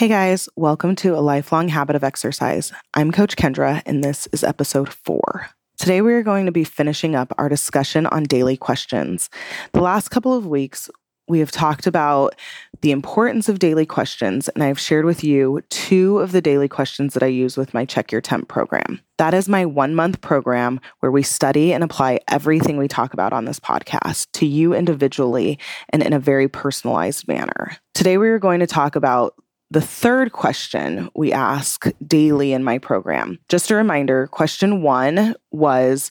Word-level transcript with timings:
Hey 0.00 0.08
guys, 0.08 0.48
welcome 0.56 0.96
to 0.96 1.14
A 1.14 1.20
Lifelong 1.20 1.68
Habit 1.68 1.94
of 1.94 2.02
Exercise. 2.02 2.72
I'm 2.94 3.12
Coach 3.12 3.36
Kendra, 3.36 3.82
and 3.84 4.02
this 4.02 4.26
is 4.32 4.42
episode 4.42 4.88
four. 4.88 5.50
Today, 5.76 6.00
we 6.00 6.14
are 6.14 6.22
going 6.22 6.46
to 6.46 6.52
be 6.52 6.64
finishing 6.64 7.14
up 7.14 7.34
our 7.36 7.50
discussion 7.50 8.06
on 8.06 8.22
daily 8.22 8.56
questions. 8.56 9.28
The 9.74 9.82
last 9.82 10.08
couple 10.08 10.32
of 10.32 10.46
weeks, 10.46 10.88
we 11.28 11.38
have 11.40 11.50
talked 11.50 11.86
about 11.86 12.34
the 12.80 12.92
importance 12.92 13.50
of 13.50 13.58
daily 13.58 13.84
questions, 13.84 14.48
and 14.48 14.64
I've 14.64 14.80
shared 14.80 15.04
with 15.04 15.22
you 15.22 15.60
two 15.68 16.18
of 16.20 16.32
the 16.32 16.40
daily 16.40 16.66
questions 16.66 17.12
that 17.12 17.22
I 17.22 17.26
use 17.26 17.58
with 17.58 17.74
my 17.74 17.84
Check 17.84 18.10
Your 18.10 18.22
Temp 18.22 18.48
program. 18.48 19.02
That 19.18 19.34
is 19.34 19.50
my 19.50 19.66
one 19.66 19.94
month 19.94 20.22
program 20.22 20.80
where 21.00 21.12
we 21.12 21.22
study 21.22 21.74
and 21.74 21.84
apply 21.84 22.20
everything 22.26 22.78
we 22.78 22.88
talk 22.88 23.12
about 23.12 23.34
on 23.34 23.44
this 23.44 23.60
podcast 23.60 24.28
to 24.32 24.46
you 24.46 24.72
individually 24.72 25.58
and 25.90 26.02
in 26.02 26.14
a 26.14 26.18
very 26.18 26.48
personalized 26.48 27.28
manner. 27.28 27.76
Today, 27.92 28.16
we 28.16 28.30
are 28.30 28.38
going 28.38 28.60
to 28.60 28.66
talk 28.66 28.96
about 28.96 29.34
the 29.70 29.80
third 29.80 30.32
question 30.32 31.08
we 31.14 31.32
ask 31.32 31.86
daily 32.06 32.52
in 32.52 32.64
my 32.64 32.78
program. 32.78 33.38
Just 33.48 33.70
a 33.70 33.76
reminder 33.76 34.26
question 34.26 34.82
one 34.82 35.34
was, 35.52 36.10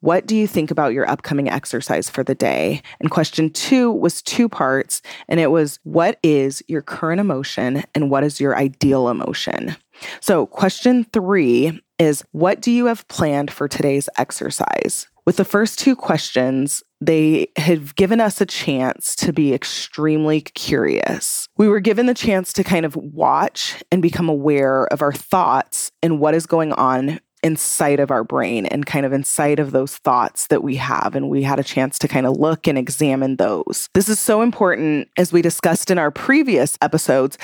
what 0.00 0.26
do 0.26 0.36
you 0.36 0.46
think 0.46 0.70
about 0.70 0.92
your 0.92 1.08
upcoming 1.10 1.48
exercise 1.48 2.08
for 2.08 2.22
the 2.22 2.34
day? 2.34 2.82
And 3.00 3.10
question 3.10 3.50
two 3.50 3.90
was 3.90 4.22
two 4.22 4.48
parts, 4.48 5.02
and 5.28 5.40
it 5.40 5.50
was, 5.50 5.80
What 5.82 6.20
is 6.22 6.62
your 6.68 6.82
current 6.82 7.20
emotion 7.20 7.82
and 7.94 8.10
what 8.10 8.22
is 8.22 8.40
your 8.40 8.56
ideal 8.56 9.08
emotion? 9.08 9.74
So, 10.20 10.46
question 10.46 11.04
three 11.12 11.80
is, 11.98 12.24
What 12.30 12.60
do 12.60 12.70
you 12.70 12.86
have 12.86 13.08
planned 13.08 13.50
for 13.50 13.66
today's 13.66 14.08
exercise? 14.16 15.08
With 15.26 15.36
the 15.36 15.44
first 15.44 15.80
two 15.80 15.96
questions, 15.96 16.84
they 17.00 17.48
have 17.56 17.94
given 17.94 18.20
us 18.20 18.40
a 18.40 18.46
chance 18.46 19.14
to 19.16 19.32
be 19.32 19.54
extremely 19.54 20.40
curious. 20.40 21.48
We 21.56 21.68
were 21.68 21.80
given 21.80 22.06
the 22.06 22.14
chance 22.14 22.52
to 22.54 22.64
kind 22.64 22.84
of 22.84 22.96
watch 22.96 23.82
and 23.92 24.02
become 24.02 24.28
aware 24.28 24.86
of 24.92 25.02
our 25.02 25.12
thoughts 25.12 25.92
and 26.02 26.18
what 26.18 26.34
is 26.34 26.46
going 26.46 26.72
on 26.72 27.20
inside 27.42 28.00
of 28.00 28.10
our 28.10 28.24
brain 28.24 28.66
and 28.66 28.84
kind 28.84 29.06
of 29.06 29.12
inside 29.12 29.60
of 29.60 29.70
those 29.70 29.96
thoughts 29.98 30.48
that 30.48 30.62
we 30.62 30.76
have. 30.76 31.14
And 31.14 31.28
we 31.30 31.42
had 31.42 31.60
a 31.60 31.64
chance 31.64 31.98
to 32.00 32.08
kind 32.08 32.26
of 32.26 32.36
look 32.36 32.66
and 32.66 32.76
examine 32.76 33.36
those. 33.36 33.88
This 33.94 34.08
is 34.08 34.18
so 34.18 34.42
important, 34.42 35.08
as 35.16 35.32
we 35.32 35.40
discussed 35.40 35.90
in 35.90 35.98
our 35.98 36.10
previous 36.10 36.76
episodes, 36.82 37.38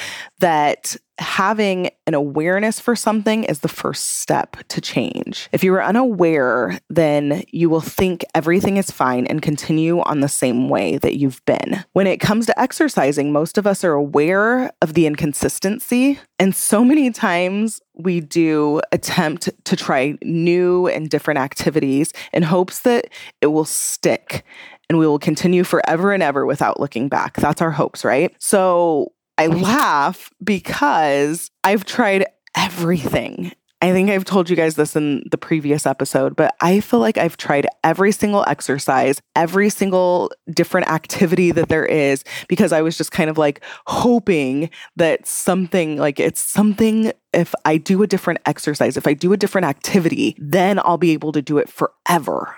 that 0.45 0.95
having 1.17 1.89
an 2.07 2.13
awareness 2.13 2.79
for 2.79 2.95
something 2.95 3.45
is 3.45 3.61
the 3.61 3.69
first 3.69 4.21
step 4.21 4.59
to 4.69 4.79
change. 4.79 5.49
If 5.53 5.65
you 5.65 5.73
are 5.73 5.83
unaware, 5.83 6.79
then 6.91 7.45
you 7.51 7.71
will 7.71 7.81
think 7.81 8.27
everything 8.35 8.77
is 8.77 8.91
fine 8.91 9.27
and 9.27 9.41
continue 9.41 10.01
on 10.01 10.21
the 10.21 10.29
same 10.29 10.69
way 10.69 10.99
that 10.99 11.17
you've 11.17 11.43
been. 11.47 11.87
When 11.95 12.07
it 12.07 12.21
comes 12.21 12.45
to 12.45 12.61
exercising, 12.61 13.33
most 13.33 13.57
of 13.57 13.67
us 13.67 13.85
are 13.85 13.95
aware 13.95 14.71
of 14.83 14.93
the 14.93 15.07
inconsistency. 15.07 16.21
And 16.39 16.55
so 16.55 16.85
many 16.85 17.11
times 17.11 17.81
we 17.95 18.21
do 18.21 18.83
attempt 18.93 19.49
to 19.65 19.77
try 19.77 20.19
new 20.23 20.89
and 20.89 21.09
different 21.09 21.41
activities 21.41 22.13
in 22.35 22.43
hopes 22.43 22.81
that 22.81 23.09
it 23.41 23.47
will 23.47 23.65
stick 23.65 24.45
and 24.91 24.99
we 24.99 25.07
will 25.07 25.19
continue 25.19 25.65
forever 25.65 26.13
and 26.13 26.23
ever 26.23 26.45
without 26.45 26.79
looking 26.79 27.09
back. 27.09 27.39
That's 27.39 27.63
our 27.63 27.71
hopes, 27.71 28.05
right? 28.05 28.35
So 28.39 29.15
I 29.39 29.47
laugh 29.49 30.31
because 30.43 31.51
I've 31.65 31.85
tried 31.85 32.27
everything. 32.57 33.53
I 33.85 33.93
think 33.93 34.09
I've 34.09 34.25
told 34.25 34.49
you 34.49 34.57
guys 34.57 34.77
this 34.77 34.97
in 34.97 35.25
the 35.31 35.37
previous 35.37 35.85
episode, 35.85 36.37
but 36.37 36.55
I 36.63 36.81
feel 36.81 37.01
like 37.01 37.19
I've 37.19 37.37
tried 37.37 37.67
every 37.83 38.13
single 38.13 38.43
exercise, 38.47 39.21
every 39.37 39.69
single 39.69 40.33
different 40.51 40.89
activity 40.89 41.51
that 41.51 41.69
there 41.69 41.85
is, 41.85 42.25
because 42.49 42.73
I 42.73 42.81
was 42.81 42.97
just 42.97 43.13
kind 43.13 43.29
of 43.29 43.37
like 43.37 43.63
hoping 43.87 44.71
that 44.97 45.27
something, 45.27 45.99
like 45.99 46.19
it's 46.19 46.41
something, 46.41 47.13
if 47.35 47.55
I 47.67 47.77
do 47.77 48.03
a 48.03 48.07
different 48.07 48.41
exercise, 48.47 48.97
if 48.97 49.07
I 49.07 49.13
do 49.13 49.35
a 49.35 49.37
different 49.37 49.67
activity, 49.67 50.35
then 50.39 50.79
I'll 50.79 50.97
be 50.97 51.13
able 51.13 51.33
to 51.33 51.43
do 51.43 51.59
it 51.59 51.69
forever. 51.69 52.57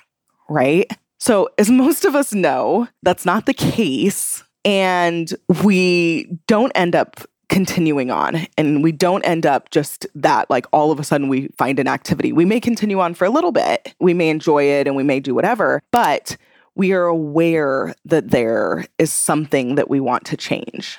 Right. 0.49 0.89
So, 1.19 1.49
as 1.59 1.71
most 1.71 2.05
of 2.05 2.15
us 2.15 2.35
know, 2.35 2.87
that's 3.03 3.27
not 3.27 3.47
the 3.47 3.55
case 3.55 4.45
and 4.67 5.33
we 5.63 6.29
don't 6.49 6.73
end 6.75 6.95
up 6.97 7.21
continuing 7.49 8.11
on 8.11 8.47
and 8.59 8.83
we 8.83 8.91
don't 8.91 9.23
end 9.23 9.47
up 9.47 9.71
just 9.71 10.07
that 10.17 10.51
like 10.51 10.67
all 10.73 10.91
of 10.91 10.99
a 10.99 11.05
sudden 11.05 11.29
we 11.29 11.47
find 11.57 11.79
an 11.79 11.87
activity. 11.87 12.33
We 12.33 12.45
may 12.45 12.59
continue 12.59 12.99
on 12.99 13.15
for 13.15 13.25
a 13.25 13.31
little 13.31 13.53
bit. 13.53 13.95
We 14.01 14.13
may 14.13 14.29
enjoy 14.29 14.65
it 14.65 14.89
and 14.89 14.97
we 14.97 15.05
may 15.05 15.21
do 15.21 15.35
whatever, 15.35 15.81
but 15.93 16.37
we 16.75 16.93
are 16.93 17.05
aware 17.05 17.95
that 18.05 18.31
there 18.31 18.85
is 18.99 19.13
something 19.13 19.77
that 19.77 19.89
we 19.89 20.01
want 20.01 20.27
to 20.27 20.37
change. 20.37 20.99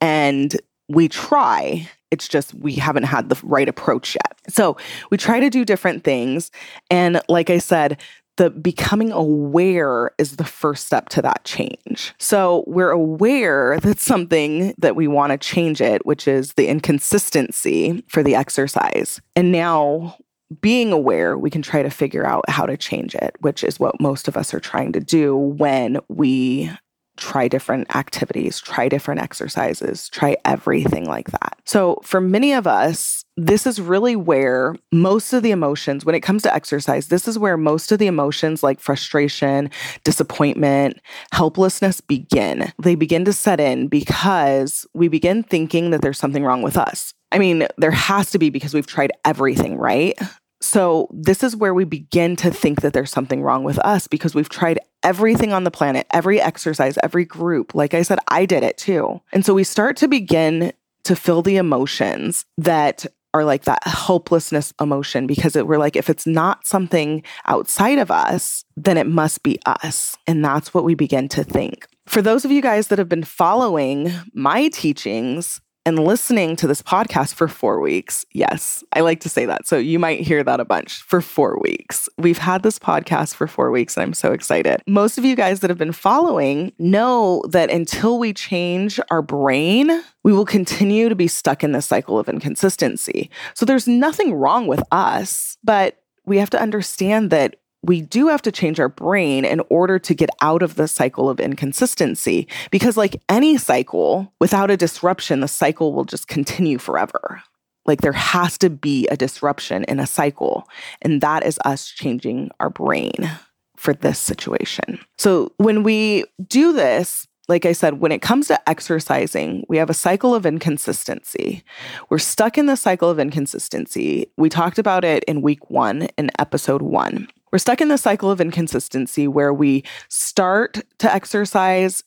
And 0.00 0.58
we 0.88 1.08
try 1.08 1.88
it's 2.12 2.28
just 2.28 2.52
we 2.52 2.74
haven't 2.74 3.04
had 3.04 3.30
the 3.30 3.40
right 3.42 3.68
approach 3.68 4.14
yet. 4.14 4.38
So 4.54 4.76
we 5.10 5.16
try 5.16 5.40
to 5.40 5.48
do 5.48 5.64
different 5.64 6.04
things. 6.04 6.50
And 6.90 7.22
like 7.26 7.48
I 7.48 7.56
said, 7.56 7.98
the 8.36 8.50
becoming 8.50 9.12
aware 9.12 10.10
is 10.18 10.36
the 10.36 10.44
first 10.44 10.86
step 10.86 11.08
to 11.10 11.22
that 11.22 11.44
change. 11.44 12.14
So 12.18 12.64
we're 12.66 12.90
aware 12.90 13.78
that 13.80 13.98
something 13.98 14.74
that 14.78 14.96
we 14.96 15.06
want 15.06 15.32
to 15.32 15.38
change 15.38 15.80
it, 15.80 16.04
which 16.06 16.26
is 16.26 16.54
the 16.54 16.68
inconsistency 16.68 18.02
for 18.08 18.22
the 18.22 18.34
exercise. 18.34 19.20
And 19.36 19.52
now 19.52 20.16
being 20.60 20.92
aware, 20.92 21.36
we 21.38 21.50
can 21.50 21.62
try 21.62 21.82
to 21.82 21.90
figure 21.90 22.26
out 22.26 22.48
how 22.48 22.66
to 22.66 22.76
change 22.76 23.14
it, 23.14 23.36
which 23.40 23.64
is 23.64 23.80
what 23.80 24.00
most 24.00 24.28
of 24.28 24.36
us 24.36 24.52
are 24.52 24.60
trying 24.60 24.92
to 24.92 25.00
do 25.00 25.36
when 25.36 25.98
we 26.08 26.70
try 27.16 27.48
different 27.48 27.94
activities, 27.94 28.60
try 28.60 28.88
different 28.88 29.20
exercises, 29.20 30.08
try 30.08 30.36
everything 30.44 31.04
like 31.04 31.30
that. 31.30 31.51
So, 31.64 31.98
for 32.02 32.20
many 32.20 32.52
of 32.52 32.66
us, 32.66 33.24
this 33.36 33.66
is 33.66 33.80
really 33.80 34.16
where 34.16 34.74
most 34.90 35.32
of 35.32 35.42
the 35.42 35.52
emotions, 35.52 36.04
when 36.04 36.14
it 36.14 36.20
comes 36.20 36.42
to 36.42 36.54
exercise, 36.54 37.08
this 37.08 37.28
is 37.28 37.38
where 37.38 37.56
most 37.56 37.92
of 37.92 37.98
the 37.98 38.08
emotions 38.08 38.62
like 38.62 38.80
frustration, 38.80 39.70
disappointment, 40.04 41.00
helplessness 41.32 42.00
begin. 42.00 42.72
They 42.82 42.94
begin 42.94 43.24
to 43.26 43.32
set 43.32 43.60
in 43.60 43.88
because 43.88 44.86
we 44.92 45.08
begin 45.08 45.42
thinking 45.42 45.90
that 45.90 46.02
there's 46.02 46.18
something 46.18 46.44
wrong 46.44 46.62
with 46.62 46.76
us. 46.76 47.14
I 47.30 47.38
mean, 47.38 47.66
there 47.78 47.92
has 47.92 48.30
to 48.32 48.38
be 48.38 48.50
because 48.50 48.74
we've 48.74 48.86
tried 48.86 49.12
everything, 49.24 49.78
right? 49.78 50.18
So, 50.60 51.08
this 51.12 51.42
is 51.42 51.56
where 51.56 51.74
we 51.74 51.84
begin 51.84 52.36
to 52.36 52.50
think 52.50 52.82
that 52.82 52.92
there's 52.92 53.10
something 53.10 53.42
wrong 53.42 53.64
with 53.64 53.78
us 53.80 54.06
because 54.06 54.34
we've 54.34 54.48
tried 54.48 54.78
everything 55.02 55.52
on 55.52 55.64
the 55.64 55.70
planet, 55.70 56.06
every 56.12 56.40
exercise, 56.40 56.96
every 57.02 57.24
group. 57.24 57.74
Like 57.74 57.94
I 57.94 58.02
said, 58.02 58.18
I 58.28 58.46
did 58.46 58.62
it 58.62 58.78
too. 58.78 59.20
And 59.32 59.44
so 59.44 59.54
we 59.54 59.64
start 59.64 59.96
to 59.98 60.08
begin 60.08 60.72
to 61.04 61.16
feel 61.16 61.42
the 61.42 61.56
emotions 61.56 62.44
that 62.58 63.06
are 63.34 63.44
like 63.44 63.64
that 63.64 63.82
hopelessness 63.86 64.74
emotion 64.80 65.26
because 65.26 65.56
it, 65.56 65.66
we're 65.66 65.78
like, 65.78 65.96
if 65.96 66.10
it's 66.10 66.26
not 66.26 66.66
something 66.66 67.22
outside 67.46 67.98
of 67.98 68.10
us, 68.10 68.64
then 68.76 68.98
it 68.98 69.06
must 69.06 69.42
be 69.42 69.58
us. 69.66 70.16
And 70.26 70.44
that's 70.44 70.74
what 70.74 70.84
we 70.84 70.94
begin 70.94 71.28
to 71.30 71.44
think. 71.44 71.86
For 72.06 72.20
those 72.20 72.44
of 72.44 72.50
you 72.50 72.60
guys 72.60 72.88
that 72.88 72.98
have 72.98 73.08
been 73.08 73.24
following 73.24 74.12
my 74.34 74.68
teachings, 74.68 75.60
and 75.84 75.98
listening 75.98 76.56
to 76.56 76.66
this 76.66 76.82
podcast 76.82 77.34
for 77.34 77.48
four 77.48 77.80
weeks. 77.80 78.24
Yes, 78.32 78.84
I 78.92 79.00
like 79.00 79.20
to 79.20 79.28
say 79.28 79.46
that. 79.46 79.66
So 79.66 79.78
you 79.78 79.98
might 79.98 80.20
hear 80.20 80.44
that 80.44 80.60
a 80.60 80.64
bunch 80.64 81.02
for 81.02 81.20
four 81.20 81.58
weeks. 81.60 82.08
We've 82.18 82.38
had 82.38 82.62
this 82.62 82.78
podcast 82.78 83.34
for 83.34 83.46
four 83.46 83.70
weeks 83.70 83.96
and 83.96 84.02
I'm 84.02 84.14
so 84.14 84.32
excited. 84.32 84.80
Most 84.86 85.18
of 85.18 85.24
you 85.24 85.34
guys 85.34 85.60
that 85.60 85.70
have 85.70 85.78
been 85.78 85.92
following 85.92 86.72
know 86.78 87.42
that 87.48 87.70
until 87.70 88.18
we 88.18 88.32
change 88.32 89.00
our 89.10 89.22
brain, 89.22 90.02
we 90.22 90.32
will 90.32 90.44
continue 90.44 91.08
to 91.08 91.16
be 91.16 91.28
stuck 91.28 91.64
in 91.64 91.72
this 91.72 91.86
cycle 91.86 92.18
of 92.18 92.28
inconsistency. 92.28 93.30
So 93.54 93.66
there's 93.66 93.88
nothing 93.88 94.34
wrong 94.34 94.66
with 94.66 94.82
us, 94.92 95.56
but 95.64 95.98
we 96.24 96.38
have 96.38 96.50
to 96.50 96.60
understand 96.60 97.30
that 97.30 97.56
we 97.82 98.00
do 98.00 98.28
have 98.28 98.42
to 98.42 98.52
change 98.52 98.78
our 98.78 98.88
brain 98.88 99.44
in 99.44 99.60
order 99.68 99.98
to 99.98 100.14
get 100.14 100.30
out 100.40 100.62
of 100.62 100.76
the 100.76 100.86
cycle 100.86 101.28
of 101.28 101.40
inconsistency. 101.40 102.46
Because, 102.70 102.96
like 102.96 103.20
any 103.28 103.58
cycle, 103.58 104.32
without 104.40 104.70
a 104.70 104.76
disruption, 104.76 105.40
the 105.40 105.48
cycle 105.48 105.92
will 105.92 106.04
just 106.04 106.28
continue 106.28 106.78
forever. 106.78 107.42
Like 107.84 108.00
there 108.00 108.12
has 108.12 108.56
to 108.58 108.70
be 108.70 109.08
a 109.08 109.16
disruption 109.16 109.84
in 109.84 109.98
a 109.98 110.06
cycle. 110.06 110.68
And 111.00 111.20
that 111.20 111.44
is 111.44 111.58
us 111.64 111.88
changing 111.88 112.50
our 112.60 112.70
brain 112.70 113.30
for 113.76 113.92
this 113.92 114.20
situation. 114.20 115.00
So, 115.18 115.52
when 115.56 115.82
we 115.82 116.24
do 116.46 116.72
this, 116.72 117.26
like 117.48 117.66
I 117.66 117.72
said, 117.72 118.00
when 118.00 118.12
it 118.12 118.22
comes 118.22 118.46
to 118.48 118.68
exercising, 118.68 119.64
we 119.68 119.76
have 119.76 119.90
a 119.90 119.94
cycle 119.94 120.32
of 120.32 120.46
inconsistency. 120.46 121.64
We're 122.08 122.18
stuck 122.18 122.56
in 122.56 122.66
the 122.66 122.76
cycle 122.76 123.10
of 123.10 123.18
inconsistency. 123.18 124.30
We 124.36 124.48
talked 124.48 124.78
about 124.78 125.04
it 125.04 125.24
in 125.24 125.42
week 125.42 125.68
one, 125.68 126.02
in 126.16 126.30
episode 126.38 126.82
one. 126.82 127.26
We're 127.52 127.58
stuck 127.58 127.80
in 127.80 127.88
the 127.88 127.98
cycle 127.98 128.30
of 128.30 128.40
inconsistency 128.40 129.28
where 129.28 129.52
we 129.52 129.84
start 130.08 130.80
to 130.98 131.12
exercise 131.12 132.02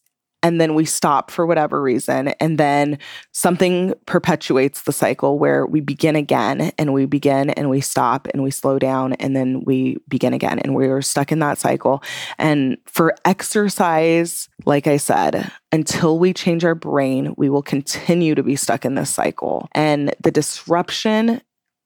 and 0.45 0.61
then 0.61 0.75
we 0.75 0.85
stop 0.85 1.31
for 1.31 1.43
whatever 1.43 1.81
reason. 1.81 2.27
And 2.39 2.59
then 2.59 2.99
something 3.31 3.95
perpetuates 4.05 4.83
the 4.83 4.91
cycle 4.91 5.39
where 5.39 5.65
we 5.65 5.81
begin 5.81 6.15
again 6.15 6.71
and 6.77 6.93
we 6.93 7.07
begin 7.07 7.49
and 7.49 7.67
we 7.67 7.81
stop 7.81 8.27
and 8.31 8.43
we 8.43 8.51
slow 8.51 8.77
down 8.77 9.13
and 9.13 9.35
then 9.35 9.63
we 9.65 9.97
begin 10.07 10.33
again. 10.33 10.59
And 10.59 10.75
we're 10.75 11.01
stuck 11.01 11.31
in 11.31 11.39
that 11.39 11.57
cycle. 11.57 12.03
And 12.37 12.77
for 12.85 13.15
exercise, 13.25 14.47
like 14.65 14.85
I 14.85 14.97
said, 14.97 15.51
until 15.71 16.19
we 16.19 16.31
change 16.31 16.63
our 16.63 16.75
brain, 16.75 17.33
we 17.37 17.49
will 17.49 17.63
continue 17.63 18.35
to 18.35 18.43
be 18.43 18.55
stuck 18.55 18.85
in 18.85 18.93
this 18.93 19.09
cycle. 19.09 19.67
And 19.71 20.13
the 20.21 20.31
disruption 20.31 21.41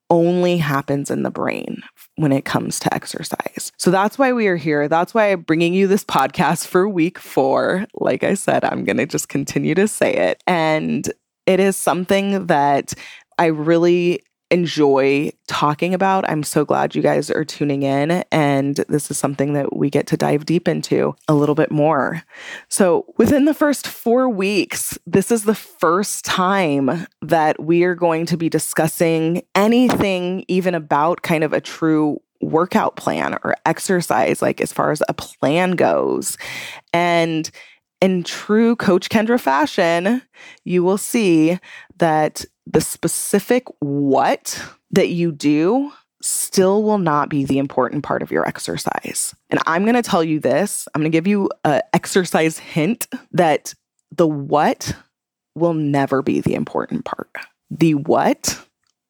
only 0.10 0.58
happens 0.58 1.12
in 1.12 1.24
the 1.24 1.32
brain 1.32 1.82
when 2.16 2.32
it 2.32 2.46
comes 2.46 2.80
to 2.80 2.94
exercise. 2.94 3.72
So 3.78 3.92
that's 3.92 4.18
why 4.18 4.34
we 4.34 4.48
are 4.48 4.56
here. 4.56 4.88
That's 4.88 5.14
why 5.14 5.32
I'm 5.32 5.42
bringing 5.42 5.74
you 5.74 5.88
this 5.88 6.04
podcast 6.04 6.68
for 6.68 6.88
week 6.88 7.20
four. 7.20 7.86
Like 7.94 8.24
I 8.24 8.34
said, 8.34 8.64
I'm 8.64 8.84
going 8.84 8.98
to 8.98 9.06
just 9.06 9.30
continue 9.30 9.76
to 9.76 9.88
say 9.88 10.14
it. 10.14 10.42
And 10.48 11.12
it 11.46 11.60
is 11.60 11.76
something 11.78 12.48
that 12.48 12.94
I 13.38 13.48
really 13.48 14.22
enjoy 14.52 15.32
talking 15.48 15.94
about. 15.94 16.30
I'm 16.30 16.44
so 16.44 16.66
glad 16.66 16.96
you 16.96 17.02
guys 17.02 17.30
are 17.30 17.46
tuning 17.46 17.84
in. 17.84 18.24
And 18.32 18.76
this 18.88 19.12
is 19.12 19.18
something 19.18 19.54
that 19.54 19.76
we 19.76 19.90
get 19.90 20.08
to 20.08 20.18
dive 20.18 20.46
deep 20.46 20.68
into 20.68 21.16
a 21.28 21.34
little 21.34 21.56
bit 21.56 21.72
more. 21.72 22.24
So, 22.68 23.06
within 23.18 23.46
the 23.46 23.54
first 23.54 23.88
four 23.88 24.28
weeks, 24.30 24.98
this 25.06 25.32
is 25.32 25.44
the 25.44 25.56
first 25.56 26.26
time 26.26 27.08
that 27.22 27.62
we 27.62 27.84
are 27.84 27.96
going 27.96 28.26
to 28.28 28.38
be 28.38 28.50
discussing 28.50 29.44
anything, 29.56 30.46
even 30.48 30.76
about 30.76 31.22
kind 31.22 31.44
of 31.44 31.54
a 31.54 31.62
true 31.62 32.20
workout 32.42 32.96
plan 32.96 33.38
or 33.44 33.56
exercise, 33.66 34.42
like 34.42 34.62
as 34.62 34.72
far 34.72 34.92
as 34.92 35.04
a 35.08 35.14
plan 35.14 35.72
goes. 35.72 36.38
And 36.94 37.50
in 38.02 38.24
true 38.24 38.76
Coach 38.76 39.10
Kendra 39.10 39.40
fashion, 39.40 40.22
you 40.64 40.84
will 40.84 40.98
see 40.98 41.60
that 41.98 42.46
the 42.72 42.82
specific 42.82 43.66
what 43.80 44.62
that 44.92 45.10
you 45.10 45.32
do 45.32 45.92
still 46.22 46.84
will 46.84 46.98
not 46.98 47.30
be 47.30 47.46
the 47.46 47.58
important 47.58 48.04
part 48.04 48.22
of 48.22 48.32
your 48.32 48.48
exercise. 48.48 49.34
And 49.50 49.60
I'm 49.66 49.84
going 49.84 49.96
to 49.96 50.02
tell 50.02 50.24
you 50.24 50.40
this 50.40 50.88
I'm 50.94 51.02
going 51.02 51.12
to 51.12 51.16
give 51.16 51.28
you 51.28 51.50
an 51.64 51.82
exercise 51.94 52.58
hint 52.60 53.08
that 53.32 53.74
the 54.12 54.28
what 54.28 54.96
will 55.56 55.74
never 55.74 56.22
be 56.22 56.42
the 56.42 56.56
important 56.56 57.06
part. 57.06 57.30
The 57.72 57.96
what 57.96 58.60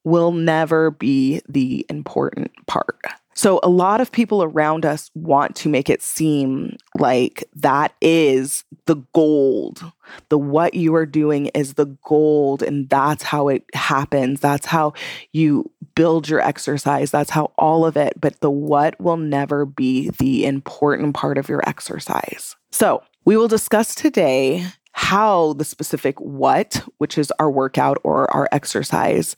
will 0.03 0.31
never 0.31 0.91
be 0.91 1.41
the 1.47 1.85
important 1.89 2.51
part. 2.67 2.99
So, 3.39 3.61
a 3.63 3.69
lot 3.69 4.01
of 4.01 4.11
people 4.11 4.43
around 4.43 4.85
us 4.85 5.09
want 5.15 5.55
to 5.55 5.69
make 5.69 5.89
it 5.89 6.01
seem 6.01 6.75
like 6.97 7.45
that 7.55 7.93
is 8.01 8.65
the 8.83 8.97
gold. 9.13 9.81
The 10.27 10.37
what 10.37 10.73
you 10.73 10.93
are 10.95 11.05
doing 11.05 11.45
is 11.55 11.75
the 11.75 11.85
gold, 12.03 12.61
and 12.61 12.89
that's 12.89 13.23
how 13.23 13.47
it 13.47 13.63
happens. 13.73 14.41
That's 14.41 14.65
how 14.65 14.91
you 15.31 15.71
build 15.95 16.27
your 16.27 16.41
exercise. 16.41 17.11
That's 17.11 17.29
how 17.29 17.53
all 17.57 17.85
of 17.85 17.95
it, 17.95 18.19
but 18.19 18.41
the 18.41 18.51
what 18.51 18.99
will 18.99 19.15
never 19.15 19.65
be 19.65 20.09
the 20.19 20.43
important 20.43 21.15
part 21.15 21.37
of 21.37 21.47
your 21.47 21.61
exercise. 21.65 22.57
So, 22.71 23.01
we 23.23 23.37
will 23.37 23.47
discuss 23.47 23.95
today 23.95 24.65
how 24.91 25.53
the 25.53 25.63
specific 25.63 26.19
what, 26.19 26.83
which 26.97 27.17
is 27.17 27.31
our 27.39 27.49
workout 27.49 27.99
or 28.03 28.29
our 28.33 28.49
exercise, 28.51 29.37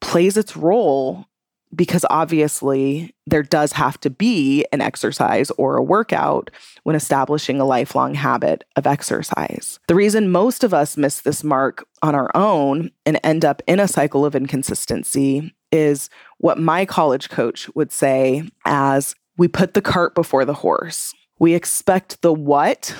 plays 0.00 0.36
its 0.36 0.56
role 0.56 1.28
because 1.76 2.04
obviously 2.10 3.14
there 3.26 3.42
does 3.42 3.72
have 3.72 4.00
to 4.00 4.10
be 4.10 4.64
an 4.72 4.80
exercise 4.80 5.50
or 5.52 5.76
a 5.76 5.82
workout 5.82 6.50
when 6.84 6.96
establishing 6.96 7.60
a 7.60 7.64
lifelong 7.64 8.14
habit 8.14 8.64
of 8.76 8.86
exercise. 8.86 9.78
The 9.86 9.94
reason 9.94 10.30
most 10.30 10.64
of 10.64 10.72
us 10.72 10.96
miss 10.96 11.20
this 11.20 11.44
mark 11.44 11.86
on 12.02 12.14
our 12.14 12.30
own 12.34 12.90
and 13.04 13.20
end 13.22 13.44
up 13.44 13.62
in 13.66 13.78
a 13.78 13.88
cycle 13.88 14.24
of 14.24 14.34
inconsistency 14.34 15.54
is 15.70 16.08
what 16.38 16.58
my 16.58 16.86
college 16.86 17.28
coach 17.28 17.68
would 17.74 17.92
say 17.92 18.48
as 18.64 19.14
we 19.36 19.48
put 19.48 19.74
the 19.74 19.82
cart 19.82 20.14
before 20.14 20.44
the 20.44 20.54
horse. 20.54 21.12
We 21.38 21.54
expect 21.54 22.22
the 22.22 22.32
what, 22.32 22.94